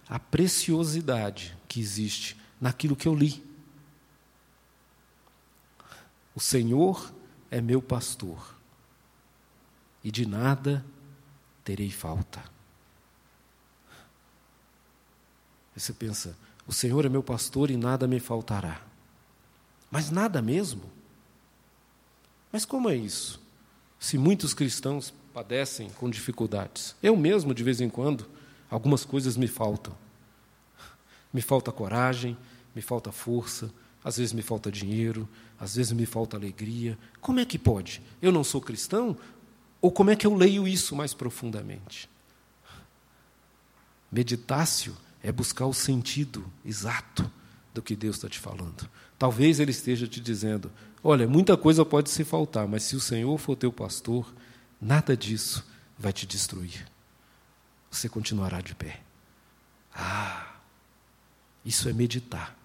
[0.08, 3.51] a preciosidade que existe naquilo que eu li.
[6.36, 7.14] O Senhor
[7.50, 8.56] é meu pastor
[10.04, 10.86] e de nada
[11.64, 12.44] terei falta.
[15.76, 18.82] você pensa, o Senhor é meu pastor e nada me faltará.
[19.90, 20.84] Mas nada mesmo?
[22.52, 23.42] Mas como é isso?
[24.00, 28.28] Se muitos cristãos padecem com dificuldades, eu mesmo, de vez em quando,
[28.70, 29.96] algumas coisas me faltam.
[31.34, 32.38] Me falta coragem,
[32.76, 33.72] me falta força,
[34.04, 35.28] às vezes me falta dinheiro,
[35.60, 36.98] às vezes me falta alegria.
[37.20, 38.02] Como é que pode?
[38.22, 39.18] Eu não sou cristão?
[39.80, 42.10] Ou como é que eu leio isso mais profundamente?
[44.12, 47.32] Meditácio é buscar o sentido exato
[47.74, 48.90] do que Deus está te falando.
[49.18, 50.72] Talvez Ele esteja te dizendo:
[51.04, 54.34] olha, muita coisa pode se faltar, mas se o Senhor for teu pastor,
[54.80, 55.66] nada disso
[55.98, 56.88] vai te destruir.
[57.90, 59.02] Você continuará de pé.
[59.94, 60.56] Ah,
[61.64, 62.58] isso é meditar.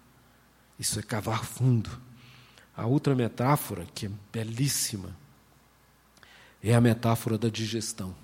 [0.79, 1.89] Isso é cavar fundo.
[2.75, 5.15] A outra metáfora, que é belíssima,
[6.61, 8.15] é a metáfora da digestão.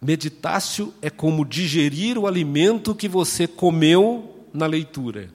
[0.00, 5.30] Meditácio é como digerir o alimento que você comeu na leitura.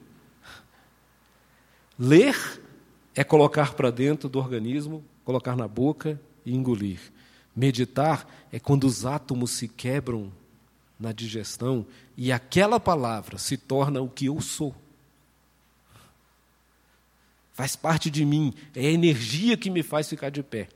[1.98, 2.60] Ler
[3.14, 7.00] é colocar para dentro do organismo, colocar na boca e engolir.
[7.54, 10.30] Meditar é quando os átomos se quebram
[10.98, 14.74] na digestão e aquela palavra se torna o que eu sou.
[17.56, 20.68] Faz parte de mim, é a energia que me faz ficar de pé.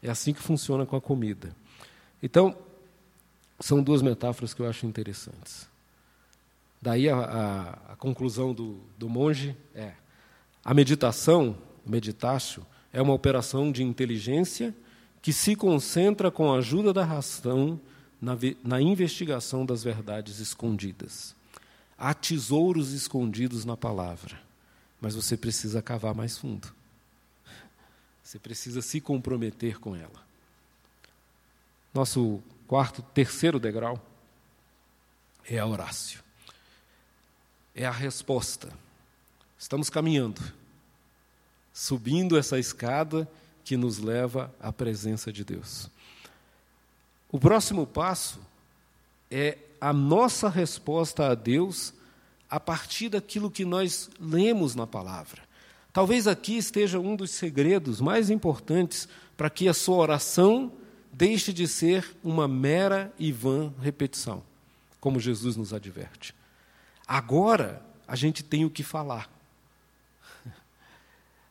[0.00, 1.50] É assim que funciona com a comida.
[2.22, 2.56] Então,
[3.58, 5.68] são duas metáforas que eu acho interessantes.
[6.80, 9.94] Daí a, a, a conclusão do, do monge é:
[10.64, 14.72] a meditação, meditácio, é uma operação de inteligência
[15.20, 17.80] que se concentra com a ajuda da razão
[18.22, 21.34] na, na investigação das verdades escondidas.
[21.98, 24.45] Há tesouros escondidos na palavra,
[25.00, 26.72] mas você precisa cavar mais fundo.
[28.22, 30.26] Você precisa se comprometer com ela.
[31.94, 34.04] Nosso quarto, terceiro degrau
[35.48, 36.22] é a Horácio.
[37.74, 38.72] É a resposta.
[39.58, 40.42] Estamos caminhando,
[41.72, 43.28] subindo essa escada
[43.64, 45.88] que nos leva à presença de Deus.
[47.30, 48.40] O próximo passo
[49.30, 51.92] é a nossa resposta a Deus
[52.50, 55.42] a partir daquilo que nós lemos na palavra.
[55.92, 60.72] Talvez aqui esteja um dos segredos mais importantes para que a sua oração
[61.12, 64.42] deixe de ser uma mera e vã repetição,
[65.00, 66.34] como Jesus nos adverte.
[67.06, 69.30] Agora a gente tem o que falar.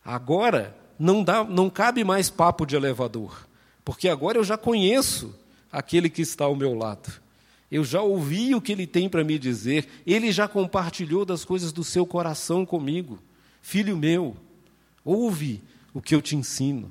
[0.03, 3.47] Agora não, dá, não cabe mais papo de elevador,
[3.83, 5.33] porque agora eu já conheço
[5.71, 7.24] aquele que está ao meu lado.
[7.75, 11.73] Eu já ouvi o que ele tem para me dizer, ele já compartilhou das coisas
[11.73, 13.19] do seu coração comigo.
[13.61, 14.37] Filho meu,
[15.03, 15.61] ouve
[15.93, 16.89] o que eu te ensino.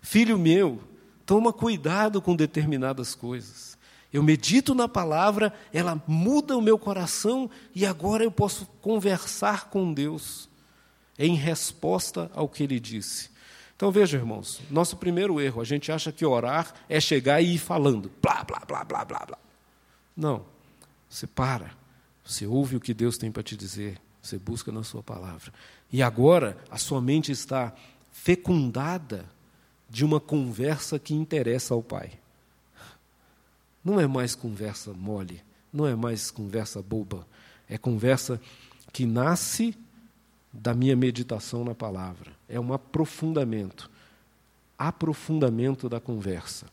[0.00, 0.80] Filho meu,
[1.24, 3.78] toma cuidado com determinadas coisas.
[4.12, 9.94] Eu medito na palavra, ela muda o meu coração e agora eu posso conversar com
[9.94, 10.48] Deus
[11.16, 13.30] em resposta ao que ele disse.
[13.76, 17.58] Então veja, irmãos, nosso primeiro erro, a gente acha que orar é chegar e ir
[17.58, 19.38] falando, blá, blá, blá, blá, blá, blá.
[20.16, 20.44] Não.
[21.08, 21.72] Você para,
[22.24, 25.52] você ouve o que Deus tem para te dizer, você busca na sua palavra.
[25.92, 27.74] E agora a sua mente está
[28.10, 29.26] fecundada
[29.90, 32.12] de uma conversa que interessa ao Pai.
[33.84, 35.42] Não é mais conversa mole,
[35.72, 37.26] não é mais conversa boba,
[37.68, 38.40] é conversa
[38.92, 39.76] que nasce
[40.52, 42.32] da minha meditação na palavra.
[42.48, 43.90] É um aprofundamento.
[44.78, 46.66] Aprofundamento da conversa.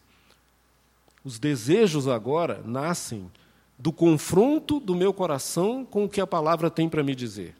[1.23, 3.29] Os desejos agora nascem
[3.77, 7.55] do confronto do meu coração com o que a palavra tem para me dizer.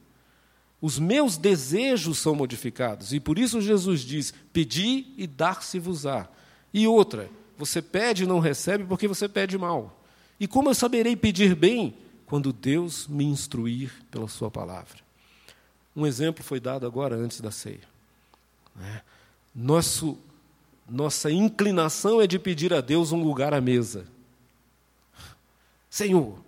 [0.82, 6.28] Os meus desejos são modificados, e por isso Jesus diz: Pedi e dar-se-vos-á.
[6.74, 10.02] E outra, você pede e não recebe porque você pede mal.
[10.40, 11.94] E como eu saberei pedir bem?
[12.26, 15.00] Quando Deus me instruir pela Sua palavra.
[15.96, 17.90] Um exemplo foi dado agora antes da ceia.
[18.76, 19.02] Né?
[19.54, 20.18] Nosso,
[20.90, 24.06] nossa inclinação é de pedir a Deus um lugar à mesa.
[25.90, 26.40] Senhor,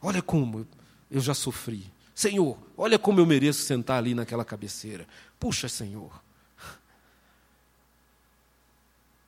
[0.00, 0.66] olha como
[1.10, 1.90] eu já sofri.
[2.14, 5.06] Senhor, olha como eu mereço sentar ali naquela cabeceira.
[5.38, 6.22] Puxa, Senhor.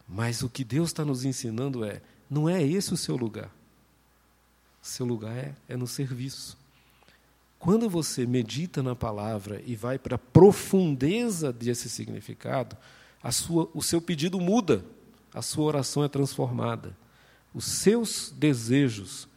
[0.09, 3.51] Mas o que Deus está nos ensinando é: não é esse o seu lugar.
[4.81, 6.57] Seu lugar é, é no serviço.
[7.59, 12.77] Quando você medita na palavra e vai para a profundeza desse significado,
[13.33, 14.85] sua, o seu pedido muda,
[15.35, 16.97] a sua oração é transformada.
[17.53, 19.29] Os seus desejos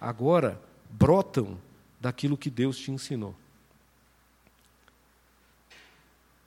[0.00, 0.60] agora
[0.90, 1.58] brotam
[2.00, 3.34] daquilo que Deus te ensinou.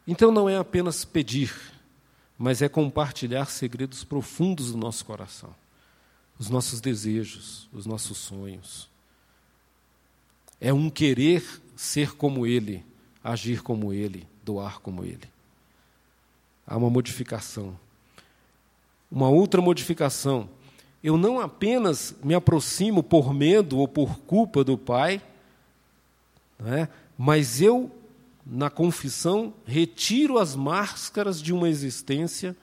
[0.07, 1.53] Então não é apenas pedir,
[2.38, 5.55] mas é compartilhar segredos profundos do nosso coração,
[6.38, 8.89] os nossos desejos, os nossos sonhos
[10.59, 12.83] é um querer ser como Ele,
[13.23, 15.34] agir como Ele, doar como Ele.
[16.66, 17.78] Há uma modificação.
[19.11, 20.49] Uma outra modificação.
[21.03, 25.22] Eu não apenas me aproximo por medo ou por culpa do Pai,
[26.57, 27.91] né, mas eu,
[28.45, 32.55] na confissão, retiro as máscaras de uma existência,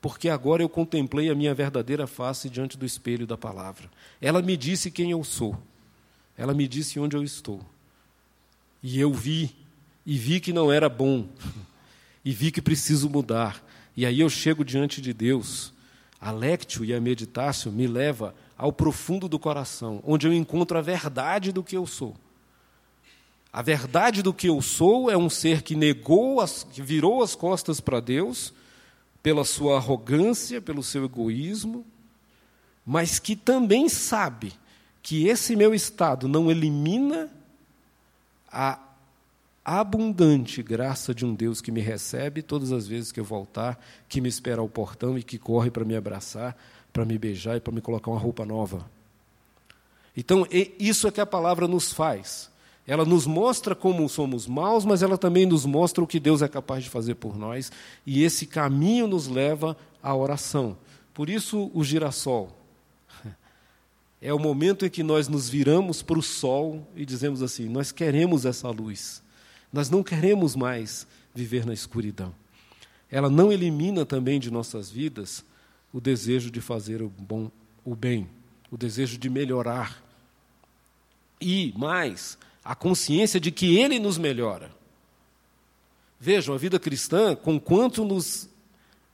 [0.00, 3.90] porque agora eu contemplei a minha verdadeira face diante do espelho da palavra.
[4.20, 5.58] Ela me disse quem eu sou.
[6.36, 7.60] Ela me disse onde eu estou.
[8.80, 9.56] E eu vi,
[10.06, 11.26] e vi que não era bom,
[12.24, 13.62] e vi que preciso mudar.
[13.96, 15.72] E aí eu chego diante de Deus.
[16.20, 20.82] A lectio e a meditácio me leva ao profundo do coração, onde eu encontro a
[20.82, 22.16] verdade do que eu sou.
[23.52, 27.34] A verdade do que eu sou é um ser que negou, as, que virou as
[27.34, 28.52] costas para Deus
[29.22, 31.84] pela sua arrogância, pelo seu egoísmo,
[32.84, 34.52] mas que também sabe
[35.02, 37.28] que esse meu estado não elimina
[38.50, 38.78] a,
[39.68, 44.18] abundante graça de um Deus que me recebe todas as vezes que eu voltar, que
[44.18, 46.56] me espera ao portão e que corre para me abraçar,
[46.90, 48.90] para me beijar e para me colocar uma roupa nova.
[50.16, 52.50] Então, isso é que a palavra nos faz.
[52.86, 56.48] Ela nos mostra como somos maus, mas ela também nos mostra o que Deus é
[56.48, 57.70] capaz de fazer por nós,
[58.06, 60.78] e esse caminho nos leva à oração.
[61.12, 62.56] Por isso, o girassol.
[64.20, 67.92] É o momento em que nós nos viramos para o sol e dizemos assim: nós
[67.92, 69.22] queremos essa luz,
[69.72, 72.34] nós não queremos mais viver na escuridão.
[73.10, 75.44] Ela não elimina também de nossas vidas
[75.92, 77.50] o desejo de fazer o, bom,
[77.84, 78.28] o bem,
[78.70, 80.02] o desejo de melhorar.
[81.40, 84.70] E, mais, a consciência de que Ele nos melhora.
[86.20, 88.48] Vejam, a vida cristã, conquanto nos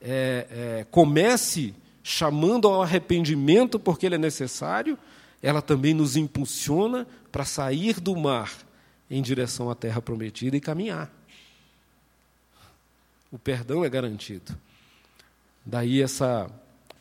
[0.01, 4.97] é, é, comece chamando ao arrependimento porque ele é necessário,
[5.41, 8.64] ela também nos impulsiona para sair do mar
[9.09, 11.11] em direção à terra prometida e caminhar.
[13.31, 14.55] O perdão é garantido.
[15.65, 16.49] Daí essa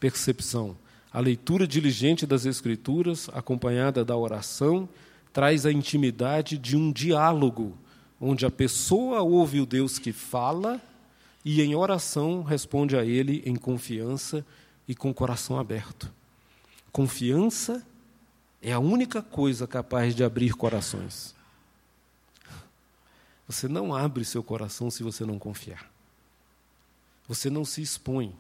[0.01, 0.77] percepção.
[1.13, 4.89] A leitura diligente das Escrituras, acompanhada da oração,
[5.33, 7.77] traz a intimidade de um diálogo,
[8.21, 10.81] onde a pessoa ouve o Deus que fala
[11.45, 14.45] e, em oração, responde a Ele em confiança
[14.89, 16.11] e com o coração aberto.
[16.91, 17.85] Confiança
[18.63, 21.35] é a única coisa capaz de abrir corações.
[23.47, 25.91] Você não abre seu coração se você não confiar.
[27.29, 28.35] Você não se expõe.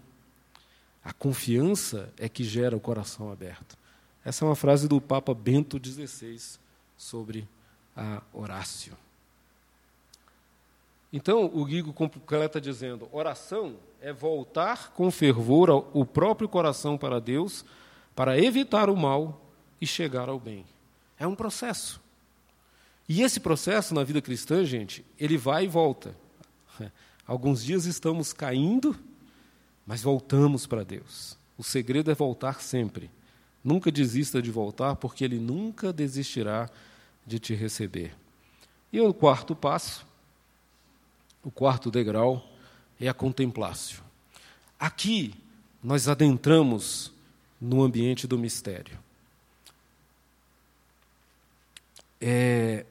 [1.04, 3.76] A confiança é que gera o coração aberto.
[4.24, 6.58] Essa é uma frase do Papa Bento XVI
[6.96, 7.46] sobre
[7.94, 8.96] a Horácio.
[11.12, 17.64] Então, o Guigo completa dizendo: oração é voltar com fervor o próprio coração para Deus,
[18.16, 19.40] para evitar o mal
[19.80, 20.64] e chegar ao bem.
[21.18, 22.03] É um processo.
[23.08, 26.16] E esse processo na vida cristã, gente, ele vai e volta.
[27.26, 28.96] Alguns dias estamos caindo,
[29.86, 31.36] mas voltamos para Deus.
[31.56, 33.10] O segredo é voltar sempre.
[33.62, 36.68] Nunca desista de voltar, porque Ele nunca desistirá
[37.26, 38.14] de te receber.
[38.92, 40.06] E o quarto passo
[41.44, 42.42] o quarto degrau
[42.98, 44.02] é a contemplácio.
[44.80, 45.34] Aqui
[45.82, 47.12] nós adentramos
[47.60, 48.98] no ambiente do mistério.
[52.18, 52.86] É,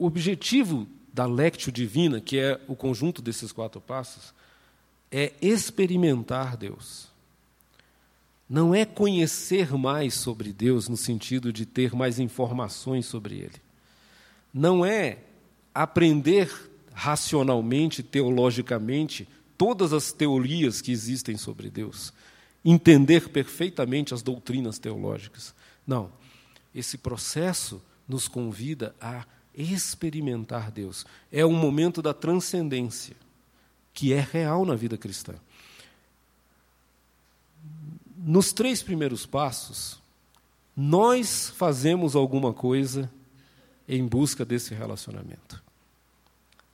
[0.00, 4.32] o objetivo da Lectio Divina, que é o conjunto desses quatro passos,
[5.12, 7.08] é experimentar Deus.
[8.48, 13.60] Não é conhecer mais sobre Deus no sentido de ter mais informações sobre Ele.
[14.54, 15.18] Não é
[15.74, 16.50] aprender
[16.94, 19.28] racionalmente, teologicamente,
[19.58, 22.10] todas as teorias que existem sobre Deus,
[22.64, 25.54] entender perfeitamente as doutrinas teológicas.
[25.86, 26.10] Não.
[26.74, 29.26] Esse processo nos convida a
[29.60, 31.04] experimentar Deus.
[31.30, 33.16] É um momento da transcendência,
[33.92, 35.34] que é real na vida cristã.
[38.16, 40.00] Nos três primeiros passos,
[40.76, 43.10] nós fazemos alguma coisa
[43.88, 45.62] em busca desse relacionamento.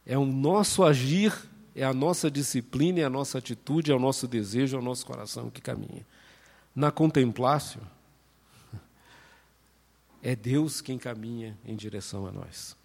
[0.04, 1.32] É o nosso agir,
[1.74, 5.04] é a nossa disciplina, é a nossa atitude, é o nosso desejo, é o nosso
[5.06, 6.06] coração que caminha.
[6.74, 7.80] Na contemplácio,
[10.22, 12.76] é Deus quem caminha em direção a nós.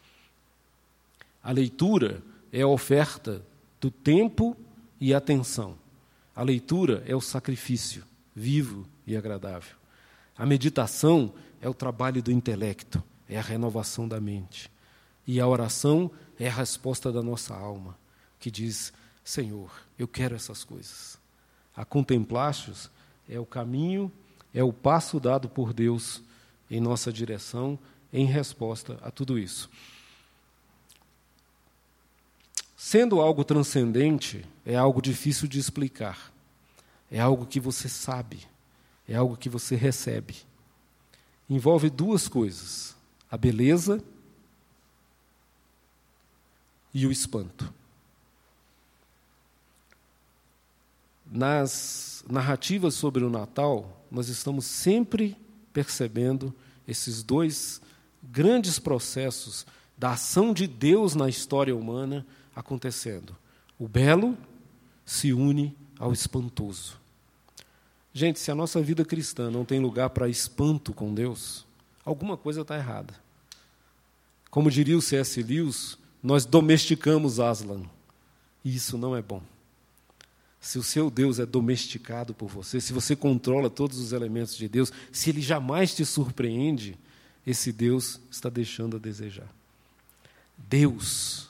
[1.43, 2.21] A leitura
[2.51, 3.43] é a oferta
[3.79, 4.55] do tempo
[4.99, 5.75] e atenção.
[6.35, 8.03] A leitura é o sacrifício
[8.35, 9.75] vivo e agradável.
[10.37, 14.71] A meditação é o trabalho do intelecto, é a renovação da mente.
[15.25, 17.97] E a oração é a resposta da nossa alma,
[18.39, 21.19] que diz: Senhor, eu quero essas coisas.
[21.75, 22.89] A contemplastes
[23.29, 24.11] é o caminho,
[24.53, 26.21] é o passo dado por Deus
[26.71, 27.77] em nossa direção
[28.13, 29.69] em resposta a tudo isso.
[32.75, 36.31] Sendo algo transcendente, é algo difícil de explicar.
[37.11, 38.47] É algo que você sabe,
[39.07, 40.35] é algo que você recebe.
[41.49, 42.95] Envolve duas coisas:
[43.29, 44.01] a beleza
[46.93, 47.71] e o espanto.
[51.29, 55.37] Nas narrativas sobre o Natal, nós estamos sempre
[55.71, 56.53] percebendo
[56.87, 57.81] esses dois
[58.23, 59.65] grandes processos
[59.97, 62.25] da ação de Deus na história humana
[62.55, 63.35] acontecendo.
[63.77, 64.37] O belo
[65.05, 66.99] se une ao espantoso.
[68.13, 71.65] Gente, se a nossa vida cristã não tem lugar para espanto com Deus,
[72.03, 73.13] alguma coisa está errada.
[74.49, 75.41] Como diria o C.S.
[75.41, 77.83] Lewis, nós domesticamos Aslan.
[78.65, 79.41] E isso não é bom.
[80.61, 84.69] Se o seu Deus é domesticado por você, se você controla todos os elementos de
[84.69, 86.95] Deus, se ele jamais te surpreende,
[87.45, 89.51] esse Deus está deixando a desejar.
[90.55, 91.49] Deus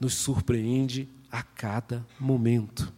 [0.00, 2.90] nos surpreende a cada momento.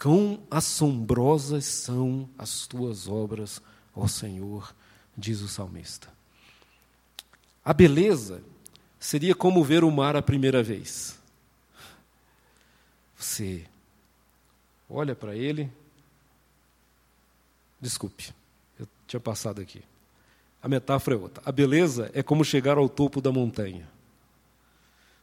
[0.00, 3.60] Quão assombrosas são as tuas obras,
[3.94, 4.74] ó Senhor,
[5.14, 6.08] diz o salmista.
[7.62, 8.42] A beleza
[8.98, 11.19] seria como ver o mar a primeira vez.
[13.30, 13.62] Você
[14.88, 15.70] olha para ele.
[17.80, 18.34] Desculpe,
[18.76, 19.84] eu tinha passado aqui.
[20.60, 21.40] A metáfora é outra.
[21.46, 23.88] A beleza é como chegar ao topo da montanha.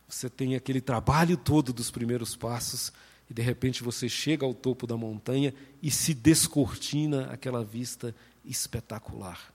[0.08, 2.94] Você tem aquele trabalho todo dos primeiros passos
[3.30, 5.54] e de repente você chega ao topo da montanha
[5.84, 9.54] e se descortina aquela vista espetacular.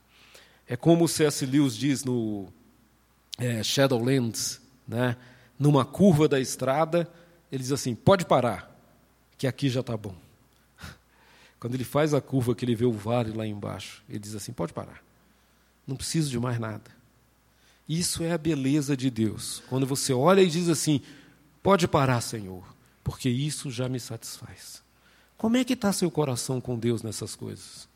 [0.67, 1.43] É como o C.S.
[1.43, 2.53] Lewis diz no
[3.39, 5.17] é, Shadowlands, né?
[5.57, 7.11] numa curva da estrada,
[7.53, 8.75] ele diz assim: pode parar,
[9.37, 10.15] que aqui já está bom.
[11.59, 14.51] Quando ele faz a curva, que ele vê o vale lá embaixo, ele diz assim:
[14.51, 15.03] pode parar,
[15.85, 16.89] não preciso de mais nada.
[17.87, 19.61] Isso é a beleza de Deus.
[19.69, 20.99] Quando você olha e diz assim:
[21.61, 22.65] pode parar, Senhor,
[23.03, 24.81] porque isso já me satisfaz.
[25.37, 27.87] Como é que está seu coração com Deus nessas coisas?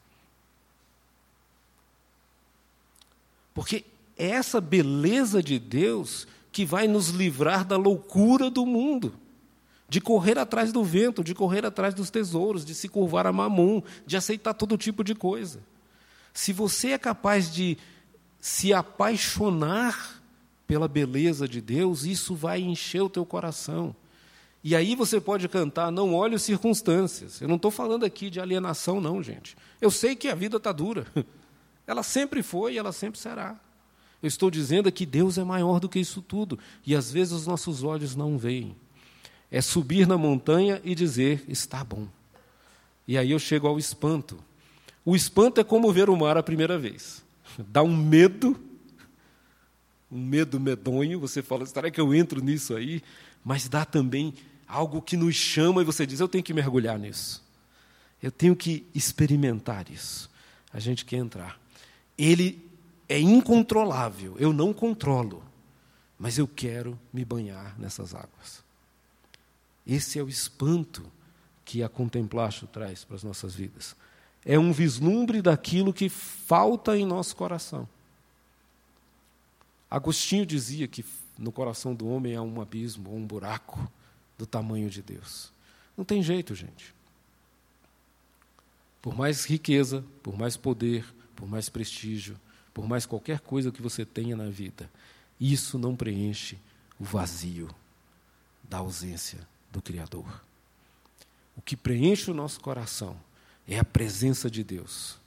[3.55, 3.85] Porque
[4.15, 9.17] é essa beleza de Deus que vai nos livrar da loucura do mundo,
[9.89, 13.81] de correr atrás do vento, de correr atrás dos tesouros, de se curvar a mamum,
[14.05, 15.59] de aceitar todo tipo de coisa.
[16.33, 17.77] Se você é capaz de
[18.39, 20.21] se apaixonar
[20.67, 23.95] pela beleza de Deus, isso vai encher o teu coração.
[24.63, 27.39] E aí você pode cantar, não olhe as circunstâncias.
[27.39, 29.55] Eu não estou falando aqui de alienação, não, gente.
[29.79, 31.07] Eu sei que a vida está dura.
[31.87, 33.57] Ela sempre foi e ela sempre será.
[34.21, 36.59] Eu estou dizendo que Deus é maior do que isso tudo.
[36.85, 38.75] E às vezes os nossos olhos não veem.
[39.51, 42.07] É subir na montanha e dizer, está bom.
[43.07, 44.37] E aí eu chego ao espanto.
[45.05, 47.23] O espanto é como ver o mar a primeira vez.
[47.57, 48.59] Dá um medo,
[50.11, 51.19] um medo medonho.
[51.19, 53.01] Você fala, será que eu entro nisso aí?
[53.43, 54.33] Mas dá também
[54.67, 57.41] algo que nos chama e você diz: eu tenho que mergulhar nisso.
[58.21, 60.29] Eu tenho que experimentar isso.
[60.73, 61.57] A gente quer entrar.
[62.17, 62.61] Ele
[63.07, 65.41] é incontrolável, eu não controlo,
[66.19, 68.66] mas eu quero me banhar nessas águas.
[69.87, 71.09] Esse é o espanto
[71.63, 73.95] que a Contemplacho traz para as nossas vidas.
[74.45, 77.87] É um vislumbre daquilo que falta em nosso coração.
[79.89, 81.05] Agostinho dizia que
[81.37, 83.89] no coração do homem há um abismo, um buraco
[84.37, 85.53] do tamanho de Deus.
[85.95, 86.93] Não tem jeito, gente.
[89.01, 92.37] Por mais riqueza, por mais poder, por mais prestígio,
[92.73, 94.89] por mais qualquer coisa que você tenha na vida,
[95.39, 96.57] isso não preenche
[96.99, 97.69] o vazio
[98.63, 99.47] da ausência
[99.77, 100.25] do Criador.
[101.55, 103.15] O que preenche o nosso coração
[103.67, 105.17] é a presença de Deus.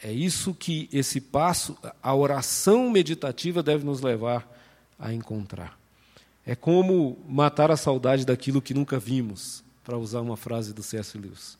[0.00, 4.46] É isso que esse passo, a oração meditativa deve nos levar
[4.98, 5.78] a encontrar.
[6.44, 11.16] É como matar a saudade daquilo que nunca vimos, para usar uma frase do C.S.
[11.18, 11.58] Lewis.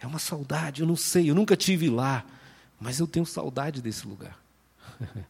[0.00, 2.24] É uma saudade, eu não sei, eu nunca tive lá,
[2.80, 4.38] mas eu tenho saudade desse lugar.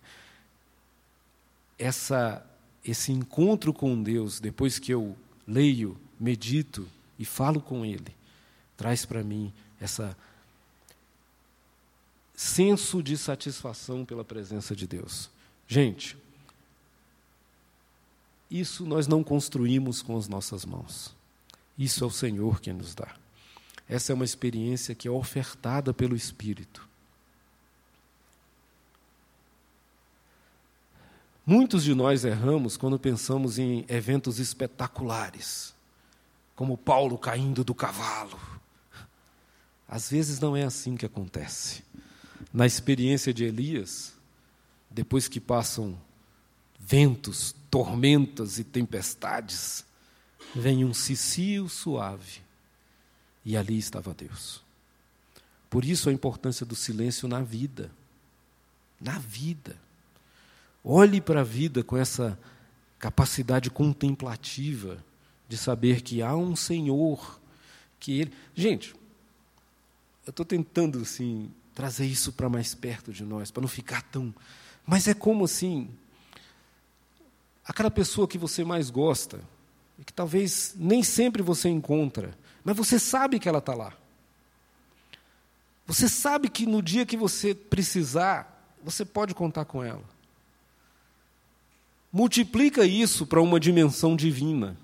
[1.78, 2.44] Essa,
[2.84, 5.16] esse encontro com Deus, depois que eu
[5.46, 6.88] leio, medito
[7.18, 8.14] e falo com Ele,
[8.76, 10.16] traz para mim essa
[12.34, 15.30] senso de satisfação pela presença de Deus.
[15.68, 16.16] Gente,
[18.50, 21.14] isso nós não construímos com as nossas mãos.
[21.78, 23.14] Isso é o Senhor quem nos dá.
[23.88, 26.88] Essa é uma experiência que é ofertada pelo Espírito.
[31.46, 35.74] Muitos de nós erramos quando pensamos em eventos espetaculares,
[36.56, 38.40] como Paulo caindo do cavalo.
[39.86, 41.84] Às vezes não é assim que acontece.
[42.52, 44.14] Na experiência de Elias,
[44.90, 45.98] depois que passam
[46.78, 49.84] ventos, tormentas e tempestades,
[50.54, 52.40] vem um cicio suave
[53.44, 54.62] e ali estava Deus.
[55.68, 57.90] Por isso a importância do silêncio na vida.
[59.00, 59.76] Na vida.
[60.84, 62.38] Olhe para a vida com essa
[62.98, 65.02] capacidade contemplativa
[65.48, 67.40] de saber que há um Senhor,
[67.98, 68.34] que Ele.
[68.54, 68.94] Gente,
[70.26, 74.34] eu estou tentando assim trazer isso para mais perto de nós, para não ficar tão.
[74.86, 75.88] Mas é como assim,
[77.64, 79.40] aquela pessoa que você mais gosta,
[79.98, 83.92] e que talvez nem sempre você encontra, mas você sabe que ela está lá.
[85.86, 90.13] Você sabe que no dia que você precisar, você pode contar com ela.
[92.14, 94.76] Multiplica isso para uma dimensão divina.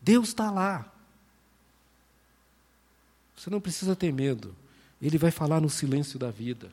[0.00, 0.92] Deus está lá.
[3.36, 4.56] Você não precisa ter medo.
[5.00, 6.72] Ele vai falar no silêncio da vida.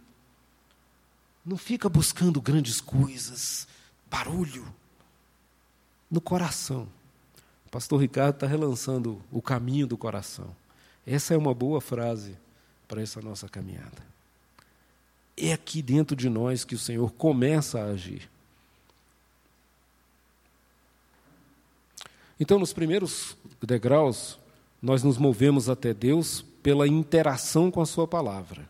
[1.46, 3.68] Não fica buscando grandes coisas,
[4.10, 4.66] barulho.
[6.10, 6.90] No coração.
[7.68, 10.56] O pastor Ricardo está relançando o caminho do coração.
[11.06, 12.36] Essa é uma boa frase
[12.88, 14.10] para essa nossa caminhada.
[15.40, 18.30] É aqui dentro de nós que o Senhor começa a agir.
[22.38, 24.38] Então, nos primeiros degraus,
[24.82, 28.70] nós nos movemos até Deus pela interação com a Sua palavra.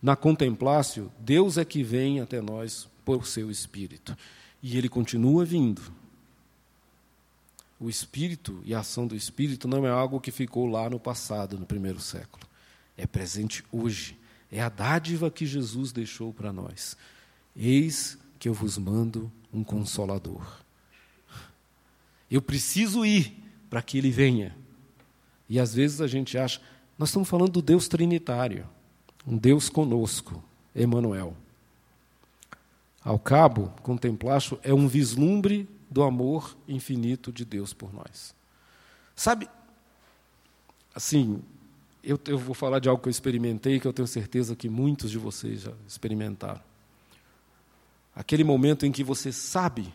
[0.00, 4.16] Na contemplácio, Deus é que vem até nós por seu Espírito.
[4.62, 5.82] E Ele continua vindo.
[7.78, 11.58] O Espírito e a ação do Espírito não é algo que ficou lá no passado,
[11.58, 12.46] no primeiro século.
[12.96, 14.16] É presente hoje.
[14.56, 16.96] É a dádiva que Jesus deixou para nós.
[17.54, 20.66] Eis que eu vos mando um consolador
[22.30, 23.34] eu preciso ir
[23.70, 24.56] para que ele venha.
[25.48, 26.60] E às vezes a gente acha,
[26.98, 28.66] nós estamos falando do Deus trinitário,
[29.26, 30.42] um Deus conosco,
[30.74, 31.36] Emmanuel.
[33.02, 38.34] Ao cabo, contemplacho é um vislumbre do amor infinito de Deus por nós.
[39.14, 39.48] Sabe,
[40.92, 41.40] assim,
[42.06, 45.10] eu, eu vou falar de algo que eu experimentei, que eu tenho certeza que muitos
[45.10, 46.60] de vocês já experimentaram.
[48.14, 49.92] Aquele momento em que você sabe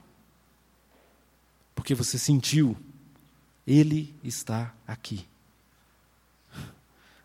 [1.74, 2.78] porque você sentiu,
[3.66, 5.26] Ele está aqui.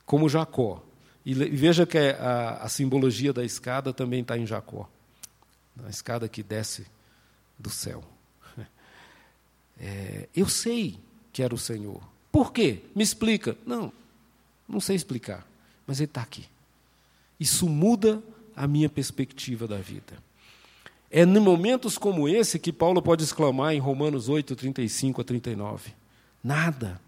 [0.07, 0.83] Como Jacó.
[1.25, 4.89] E veja que a, a simbologia da escada também está em Jacó
[5.85, 6.87] a escada que desce
[7.59, 8.03] do céu.
[9.79, 10.99] É, eu sei
[11.31, 12.03] que era o Senhor.
[12.33, 12.81] Por quê?
[12.95, 13.55] Me explica.
[13.67, 13.93] Não,
[14.69, 15.47] não sei explicar,
[15.87, 16.47] mas Ele está aqui.
[17.39, 18.23] Isso muda
[18.55, 20.15] a minha perspectiva da vida.
[21.11, 25.93] É em momentos como esse que Paulo pode exclamar em Romanos 8, 35 a 39:
[26.43, 27.01] Nada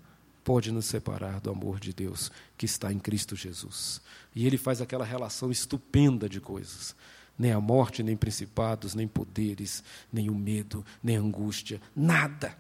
[0.45, 4.01] pode nos separar do amor de Deus que está em Cristo Jesus.
[4.35, 6.95] E ele faz aquela relação estupenda de coisas.
[7.39, 9.83] Nem a morte, nem principados, nem poderes,
[10.13, 12.57] nem o medo, nem a angústia, nada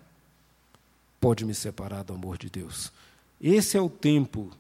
[1.21, 2.93] pode me separar do amor de Deus.
[3.41, 4.51] Esse é o tempo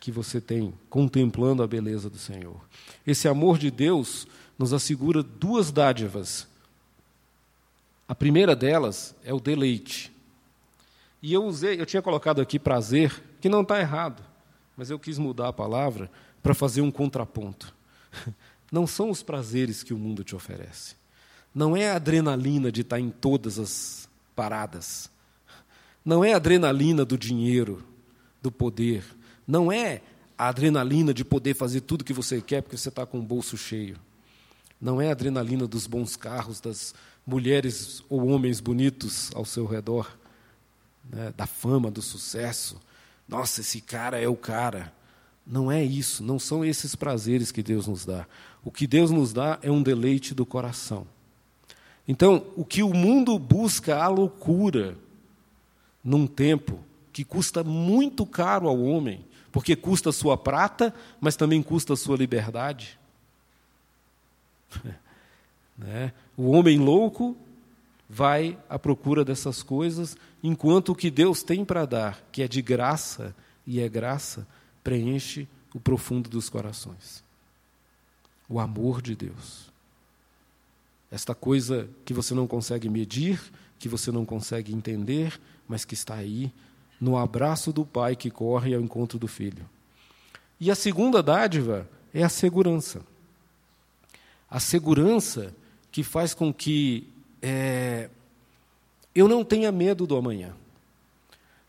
[0.00, 2.60] que você tem contemplando a beleza do Senhor.
[3.06, 4.26] Esse amor de Deus
[4.58, 6.46] nos assegura duas dádivas.
[8.06, 10.12] A primeira delas é o deleite.
[11.22, 14.22] E eu usei, eu tinha colocado aqui prazer, que não está errado,
[14.76, 16.10] mas eu quis mudar a palavra
[16.42, 17.74] para fazer um contraponto.
[18.70, 20.94] Não são os prazeres que o mundo te oferece.
[21.54, 25.10] Não é a adrenalina de estar em todas as paradas.
[26.04, 27.82] Não é a adrenalina do dinheiro,
[28.42, 29.04] do poder.
[29.48, 30.02] Não é
[30.36, 33.56] a adrenalina de poder fazer tudo que você quer porque você está com o bolso
[33.56, 33.96] cheio.
[34.78, 36.94] Não é a adrenalina dos bons carros, das
[37.26, 40.16] mulheres ou homens bonitos ao seu redor,
[41.10, 42.78] né, da fama, do sucesso.
[43.26, 44.92] Nossa, esse cara é o cara.
[45.46, 48.26] Não é isso, não são esses prazeres que Deus nos dá.
[48.62, 51.06] O que Deus nos dá é um deleite do coração.
[52.06, 54.96] Então, o que o mundo busca a loucura
[56.04, 56.78] num tempo
[57.12, 59.24] que custa muito caro ao homem,
[59.58, 62.96] porque custa sua prata, mas também custa sua liberdade.
[65.76, 66.12] Né?
[66.36, 67.36] O homem louco
[68.10, 72.60] vai à procura dessas coisas, enquanto o que Deus tem para dar, que é de
[72.60, 73.32] graça
[73.64, 74.44] e é graça,
[74.82, 77.22] preenche o profundo dos corações.
[78.48, 79.70] O amor de Deus.
[81.12, 83.40] Esta coisa que você não consegue medir,
[83.78, 86.52] que você não consegue entender, mas que está aí,
[87.00, 89.68] no abraço do pai que corre ao encontro do filho.
[90.60, 93.00] E a segunda dádiva é a segurança
[94.50, 95.54] a segurança
[95.92, 97.06] que faz com que
[97.42, 98.08] é,
[99.14, 100.54] eu não tenha medo do amanhã.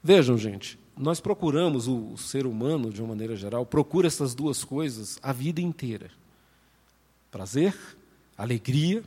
[0.01, 5.19] Vejam, gente, nós procuramos, o, ser humano, de uma maneira geral, procura essas duas coisas
[5.21, 6.09] a vida inteira:
[7.30, 7.75] prazer,
[8.38, 9.03] alegria,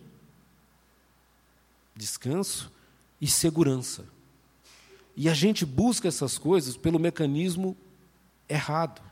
[1.96, 2.70] descanso
[3.20, 4.04] e segurança.
[5.16, 7.76] E a gente busca essas coisas pelo mecanismo
[8.48, 9.02] errado.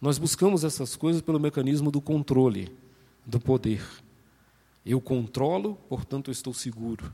[0.00, 2.70] Nós buscamos essas coisas pelo mecanismo do controle
[3.24, 3.82] do poder.
[4.84, 7.12] Eu controlo, portanto eu estou seguro.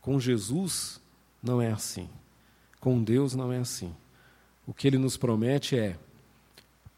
[0.00, 1.00] Com Jesus
[1.42, 2.08] não é assim.
[2.80, 3.94] Com Deus não é assim.
[4.66, 5.96] O que ele nos promete é: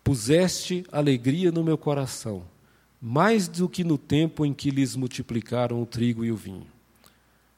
[0.03, 2.45] puseste alegria no meu coração,
[3.01, 6.67] mais do que no tempo em que lhes multiplicaram o trigo e o vinho.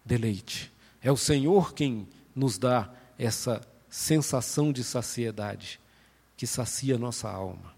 [0.05, 0.73] Deleite.
[1.01, 5.81] É o Senhor quem nos dá essa sensação de saciedade
[6.37, 7.73] que sacia nossa alma.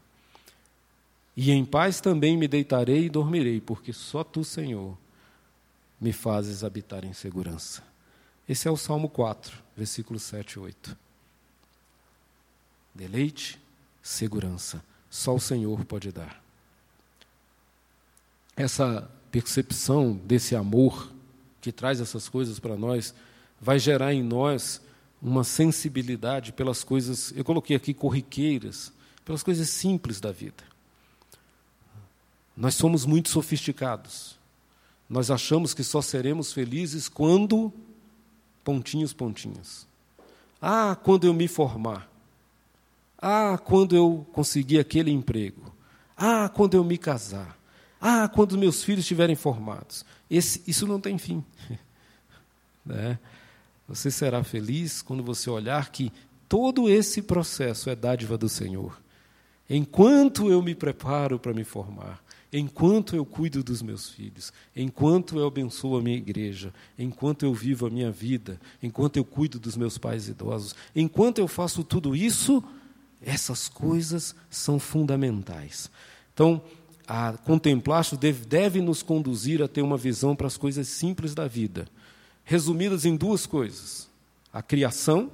[1.36, 4.96] E em paz também me deitarei e dormirei, porque só tu, Senhor,
[6.00, 7.82] me fazes habitar em segurança.
[8.48, 10.96] Esse é o Salmo 4, versículos 7 e 8.
[12.94, 13.60] Deleite,
[14.02, 14.82] segurança.
[15.10, 16.42] Só o Senhor pode dar.
[18.56, 21.12] essa percepção desse amor
[21.60, 23.14] que traz essas coisas para nós
[23.60, 24.80] vai gerar em nós
[25.20, 28.92] uma sensibilidade pelas coisas, eu coloquei aqui corriqueiras,
[29.24, 30.62] pelas coisas simples da vida.
[32.56, 34.38] Nós somos muito sofisticados.
[35.08, 37.72] Nós achamos que só seremos felizes quando
[38.64, 39.86] pontinhos, pontinhos.
[40.60, 42.10] Ah, quando eu me formar.
[43.18, 45.74] Ah, quando eu conseguir aquele emprego.
[46.16, 47.58] Ah, quando eu me casar.
[48.00, 50.04] Ah, quando meus filhos estiverem formados.
[50.30, 51.44] Esse, isso não tem fim.
[52.84, 53.18] né?
[53.88, 56.12] Você será feliz quando você olhar que
[56.48, 59.00] todo esse processo é dádiva do Senhor.
[59.68, 62.22] Enquanto eu me preparo para me formar,
[62.52, 67.86] enquanto eu cuido dos meus filhos, enquanto eu abençoo a minha igreja, enquanto eu vivo
[67.86, 72.62] a minha vida, enquanto eu cuido dos meus pais idosos, enquanto eu faço tudo isso,
[73.20, 75.90] essas coisas são fundamentais.
[76.32, 76.62] Então,
[77.06, 81.46] a contemplar deve, deve nos conduzir a ter uma visão para as coisas simples da
[81.46, 81.88] vida,
[82.46, 84.08] resumidas em duas coisas:
[84.50, 85.30] a criação,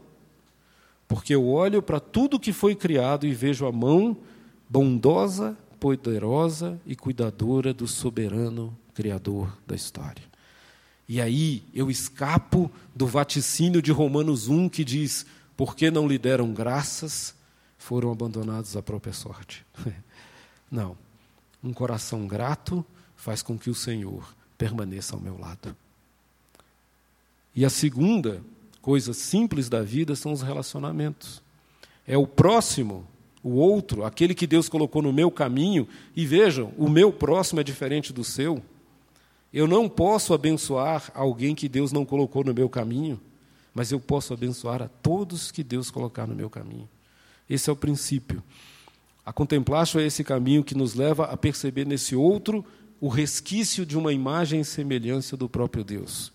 [1.06, 4.16] porque eu olho para tudo que foi criado e vejo a mão
[4.68, 10.24] bondosa, poderosa e cuidadora do soberano Criador da história.
[11.08, 16.52] E aí eu escapo do vaticínio de Romanos 1 que diz: porque não lhe deram
[16.52, 17.34] graças,
[17.76, 19.64] foram abandonados à própria sorte.
[20.70, 20.96] Não.
[21.62, 22.84] Um coração grato
[23.14, 25.76] faz com que o Senhor permaneça ao meu lado.
[27.54, 28.42] E a segunda
[28.80, 31.42] coisa simples da vida são os relacionamentos.
[32.06, 33.06] É o próximo
[33.42, 37.64] o outro, aquele que Deus colocou no meu caminho, e vejam, o meu próximo é
[37.64, 38.62] diferente do seu.
[39.52, 43.20] Eu não posso abençoar alguém que Deus não colocou no meu caminho,
[43.74, 46.88] mas eu posso abençoar a todos que Deus colocar no meu caminho.
[47.50, 48.42] Esse é o princípio.
[49.26, 52.64] A contemplação é esse caminho que nos leva a perceber nesse outro
[53.00, 56.32] o resquício de uma imagem e semelhança do próprio Deus.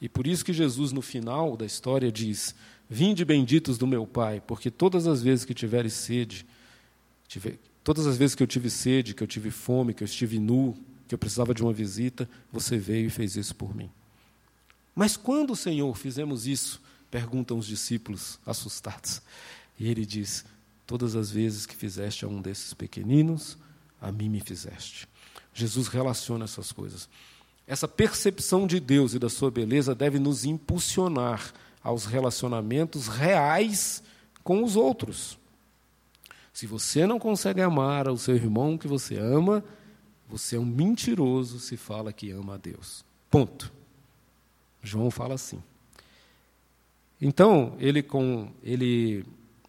[0.00, 2.54] E por isso que Jesus, no final da história, diz:
[2.88, 6.46] Vinde benditos do meu Pai, porque todas as vezes que tiveres sede,
[7.82, 10.76] todas as vezes que eu tive sede, que eu tive fome, que eu estive nu,
[11.06, 13.90] que eu precisava de uma visita, você veio e fez isso por mim.
[14.94, 16.80] Mas quando, Senhor, fizemos isso?
[17.10, 19.22] Perguntam os discípulos assustados.
[19.78, 20.44] E ele diz:
[20.86, 23.58] Todas as vezes que fizeste a um desses pequeninos,
[24.00, 25.08] a mim me fizeste.
[25.52, 27.08] Jesus relaciona essas coisas.
[27.68, 31.52] Essa percepção de Deus e da sua beleza deve nos impulsionar
[31.84, 34.02] aos relacionamentos reais
[34.42, 35.38] com os outros.
[36.50, 39.62] Se você não consegue amar ao seu irmão que você ama,
[40.26, 43.04] você é um mentiroso se fala que ama a Deus.
[43.30, 43.70] Ponto.
[44.82, 45.62] João fala assim.
[47.20, 49.26] Então, ele com ele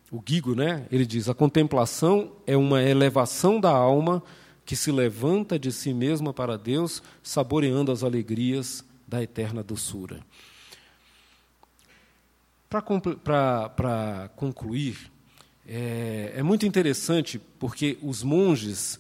[0.10, 0.88] o Guigo, né?
[0.89, 4.24] Ele diz: "A contemplação é uma elevação da alma
[4.70, 10.20] que se levanta de si mesma para Deus, saboreando as alegrias da eterna doçura."
[12.70, 15.11] Para concluir,
[15.67, 18.99] é, é, muito interessante porque os monges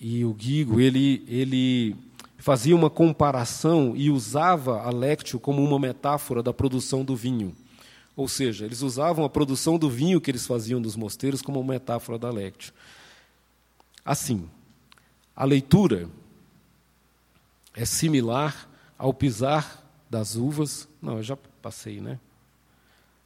[0.00, 1.94] e o Guigo ele, ele
[2.36, 7.54] fazia uma comparação e usava a lectio como uma metáfora da produção do vinho.
[8.16, 11.74] Ou seja, eles usavam a produção do vinho que eles faziam dos mosteiros como uma
[11.74, 12.72] metáfora da lectio.
[14.04, 14.48] Assim,
[15.34, 16.08] a leitura
[17.74, 20.88] é similar ao pisar das uvas.
[21.02, 22.20] Não, eu já passei, né?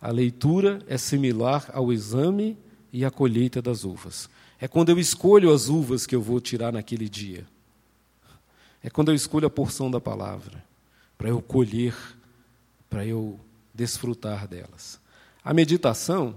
[0.00, 2.56] A leitura é similar ao exame
[2.92, 4.30] e à colheita das uvas.
[4.60, 7.46] É quando eu escolho as uvas que eu vou tirar naquele dia.
[8.82, 10.64] É quando eu escolho a porção da palavra,
[11.16, 11.94] para eu colher,
[12.88, 13.38] para eu
[13.74, 15.00] desfrutar delas.
[15.44, 16.36] A meditação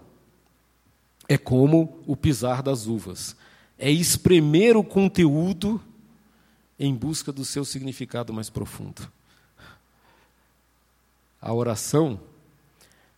[1.27, 3.35] é como o pisar das uvas,
[3.81, 5.81] é espremer o conteúdo
[6.79, 9.11] em busca do seu significado mais profundo.
[11.41, 12.19] A oração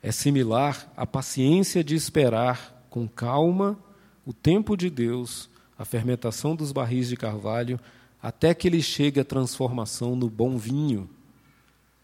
[0.01, 3.77] é similar à paciência de esperar com calma
[4.25, 7.77] o tempo de Deus, a fermentação dos barris de carvalho,
[8.21, 11.09] até que ele chegue à transformação no bom vinho,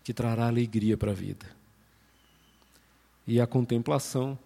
[0.03, 1.45] que trará alegria para a vida.
[3.25, 4.37] E a contemplação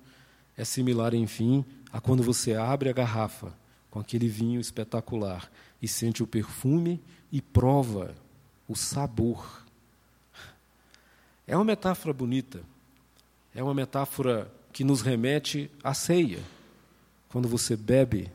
[0.56, 3.63] é similar, enfim, a quando você abre a garrafa
[3.94, 5.48] com aquele vinho espetacular
[5.80, 7.00] e sente o perfume
[7.32, 8.16] e prova
[8.68, 9.64] o sabor.
[11.46, 12.74] É uma metáfora bonita
[13.56, 16.44] é uma metáfora que nos remete à ceia.
[17.30, 18.32] Quando você bebe,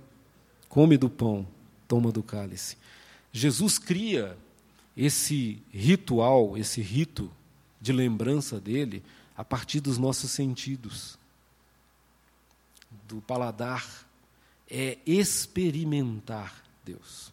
[0.68, 1.46] come do pão,
[1.88, 2.76] toma do cálice.
[3.32, 4.36] Jesus cria
[4.96, 7.30] esse ritual, esse rito
[7.80, 9.02] de lembrança dele
[9.36, 11.18] a partir dos nossos sentidos.
[13.08, 14.07] Do paladar
[14.70, 17.32] é experimentar Deus.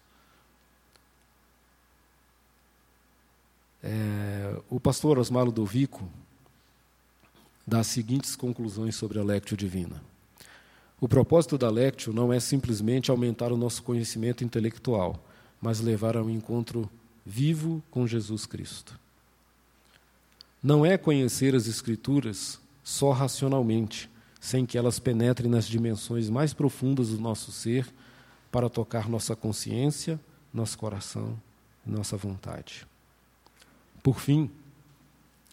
[3.83, 6.09] É, o pastor Osmalo Dovico
[7.67, 10.01] dá as seguintes conclusões sobre a Lectio Divina.
[10.99, 15.23] O propósito da Lectio não é simplesmente aumentar o nosso conhecimento intelectual,
[15.61, 16.89] mas levar a um encontro
[17.25, 18.97] vivo com Jesus Cristo.
[20.63, 24.09] Não é conhecer as Escrituras só racionalmente,
[24.45, 27.91] sem que elas penetrem nas dimensões mais profundas do nosso ser
[28.51, 30.19] para tocar nossa consciência,
[30.53, 31.35] nosso coração
[31.83, 32.85] e nossa vontade.
[34.03, 34.51] Por fim,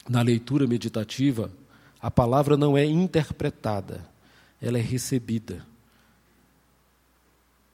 [0.07, 1.51] na leitura meditativa,
[2.03, 4.07] a palavra não é interpretada,
[4.61, 5.66] ela é recebida.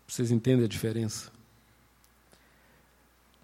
[0.06, 1.32] Vocês entendem a diferença?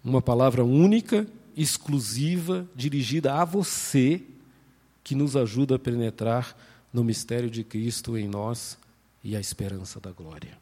[0.01, 4.23] Uma palavra única, exclusiva, dirigida a você,
[5.03, 6.55] que nos ajuda a penetrar
[6.95, 8.77] no mistério de Cristo em nós
[9.21, 10.57] e a esperança da glória.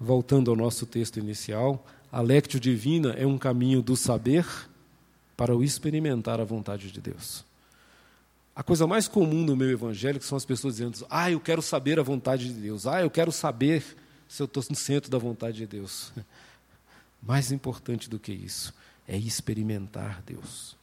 [0.00, 4.46] Voltando ao nosso texto inicial, a Lectio Divina é um caminho do saber
[5.36, 7.44] para o experimentar a vontade de Deus.
[8.56, 12.00] A coisa mais comum no meu evangelho são as pessoas dizendo: Ah, eu quero saber
[12.00, 12.86] a vontade de Deus.
[12.86, 13.84] Ah, eu quero saber
[14.26, 16.10] se eu estou no centro da vontade de Deus.
[17.22, 18.72] Mais importante do que isso
[19.06, 20.77] é experimentar Deus.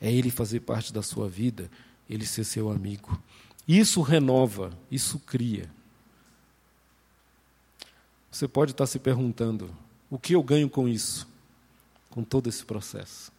[0.00, 1.70] É Ele fazer parte da sua vida,
[2.08, 3.20] Ele ser seu amigo.
[3.66, 5.70] Isso renova, isso cria.
[8.30, 9.70] Você pode estar se perguntando:
[10.10, 11.28] o que eu ganho com isso?
[12.10, 13.32] Com todo esse processo?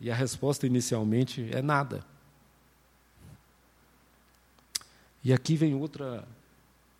[0.00, 2.04] E a resposta inicialmente é nada.
[5.22, 6.26] E aqui vem outra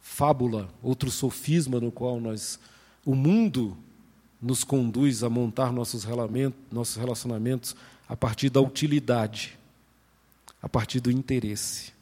[0.01, 2.59] fábula, outro sofisma no qual nós
[3.05, 3.77] o mundo
[4.41, 6.05] nos conduz a montar nossos
[6.97, 7.75] relacionamentos
[8.09, 9.59] a partir da utilidade,
[10.63, 11.93] a partir do interesse.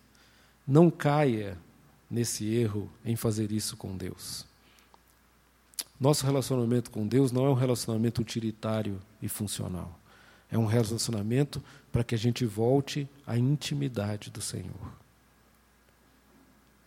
[0.67, 1.59] Não caia
[2.11, 4.47] nesse erro em fazer isso com Deus.
[5.99, 9.99] Nosso relacionamento com Deus não é um relacionamento utilitário e funcional.
[10.51, 14.93] É um relacionamento para que a gente volte à intimidade do Senhor.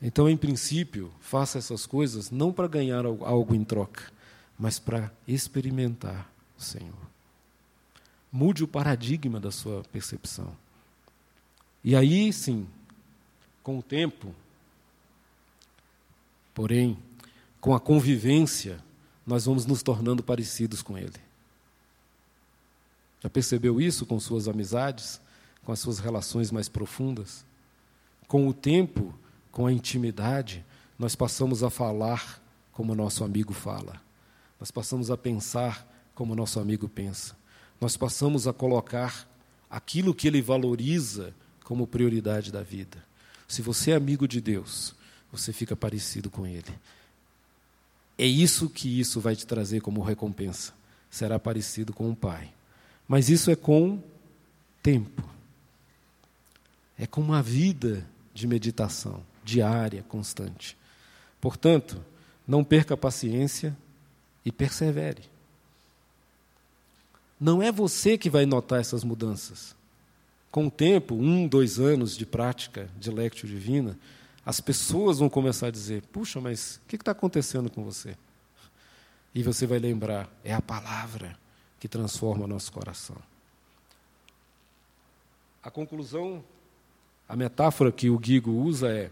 [0.02, 4.04] Então, em princípio, faça essas coisas não para ganhar algo em troca,
[4.58, 7.09] mas para experimentar o Senhor.
[8.32, 10.56] Mude o paradigma da sua percepção.
[11.84, 12.68] E aí, sim,
[13.64, 14.34] com o tempo,
[16.54, 16.98] porém,
[17.62, 18.84] com a convivência,
[19.26, 21.20] nós vamos nos tornando parecidos com Ele.
[23.22, 25.20] Já percebeu isso com suas amizades,
[25.64, 27.46] com as suas relações mais profundas?
[28.28, 29.14] Com o tempo,
[29.52, 30.66] com a intimidade,
[30.98, 34.02] nós passamos a falar como nosso amigo fala.
[34.60, 37.39] Nós passamos a pensar como nosso amigo pensa.
[37.80, 39.28] Nós passamos a colocar
[39.70, 43.04] aquilo que ele valoriza como prioridade da vida.
[43.48, 44.96] Se você é amigo de Deus,
[45.32, 46.74] você fica parecido com ele.
[48.18, 50.74] É isso que isso vai te trazer como recompensa.
[51.10, 52.52] Será parecido com o Pai.
[53.08, 54.02] Mas isso é com
[54.84, 55.24] tempo.
[56.98, 60.78] É com uma vida de meditação diária, constante.
[61.40, 62.04] Portanto,
[62.48, 63.76] não perca a paciência
[64.44, 65.24] e persevere.
[67.40, 69.76] Não é você que vai notar essas mudanças.
[70.52, 73.98] Com o tempo, um, dois anos de prática de lectio divina,
[74.46, 78.18] as pessoas vão começar a dizer: puxa, mas o que está acontecendo com você?
[79.34, 81.38] E você vai lembrar: é a palavra
[81.80, 83.16] que transforma nosso coração.
[85.64, 86.44] A conclusão,
[87.28, 89.12] a metáfora que o Guigo usa é: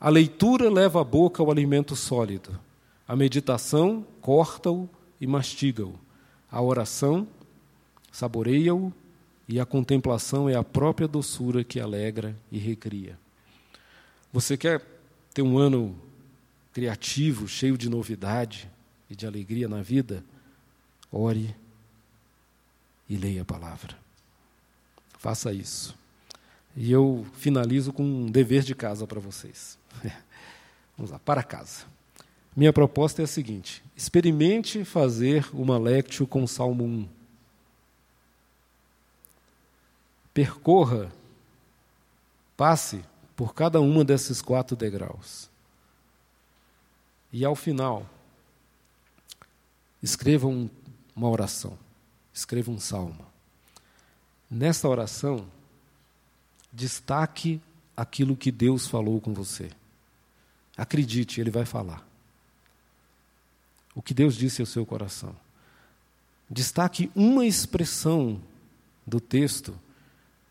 [0.00, 2.58] a leitura leva a boca ao alimento sólido,
[3.06, 4.90] a meditação corta-o
[5.20, 5.94] e mastiga-o,
[6.50, 7.26] a oração
[8.16, 8.90] saboreia-o
[9.46, 13.18] e a contemplação é a própria doçura que alegra e recria.
[14.32, 14.82] Você quer
[15.34, 15.94] ter um ano
[16.72, 18.70] criativo, cheio de novidade
[19.10, 20.24] e de alegria na vida?
[21.12, 21.54] Ore
[23.06, 23.94] e leia a palavra.
[25.18, 25.94] Faça isso.
[26.74, 29.78] E eu finalizo com um dever de casa para vocês.
[30.96, 31.84] Vamos lá, para casa.
[32.56, 37.15] Minha proposta é a seguinte: experimente fazer uma lectio com Salmo 1.
[40.36, 41.10] Percorra,
[42.58, 43.02] passe
[43.34, 45.48] por cada uma desses quatro degraus.
[47.32, 48.06] E ao final,
[50.02, 50.68] escreva um,
[51.16, 51.78] uma oração,
[52.34, 53.24] escreva um salmo.
[54.50, 55.48] Nessa oração,
[56.70, 57.58] destaque
[57.96, 59.70] aquilo que Deus falou com você.
[60.76, 62.06] Acredite, Ele vai falar.
[63.94, 65.34] O que Deus disse ao seu coração.
[66.50, 68.38] Destaque uma expressão
[69.06, 69.74] do texto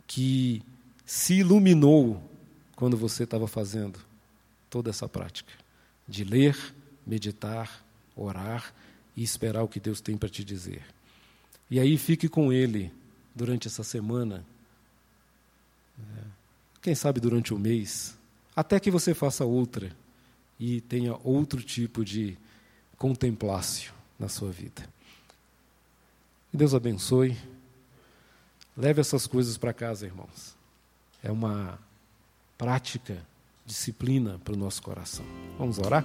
[0.07, 0.61] que
[1.05, 2.21] se iluminou
[2.75, 3.99] quando você estava fazendo
[4.69, 5.53] toda essa prática
[6.07, 6.57] de ler,
[7.05, 7.83] meditar,
[8.15, 8.73] orar
[9.15, 10.83] e esperar o que Deus tem para te dizer.
[11.69, 12.91] E aí fique com ele
[13.33, 14.45] durante essa semana.
[15.99, 16.21] É,
[16.81, 18.17] quem sabe durante o mês,
[18.55, 19.95] até que você faça outra
[20.59, 22.37] e tenha outro tipo de
[22.97, 24.87] contemplácio na sua vida.
[26.51, 27.37] Que Deus abençoe.
[28.77, 30.55] Leve essas coisas para casa, irmãos.
[31.23, 31.79] É uma
[32.57, 33.17] prática,
[33.65, 35.23] disciplina para o nosso coração.
[35.57, 36.03] Vamos orar?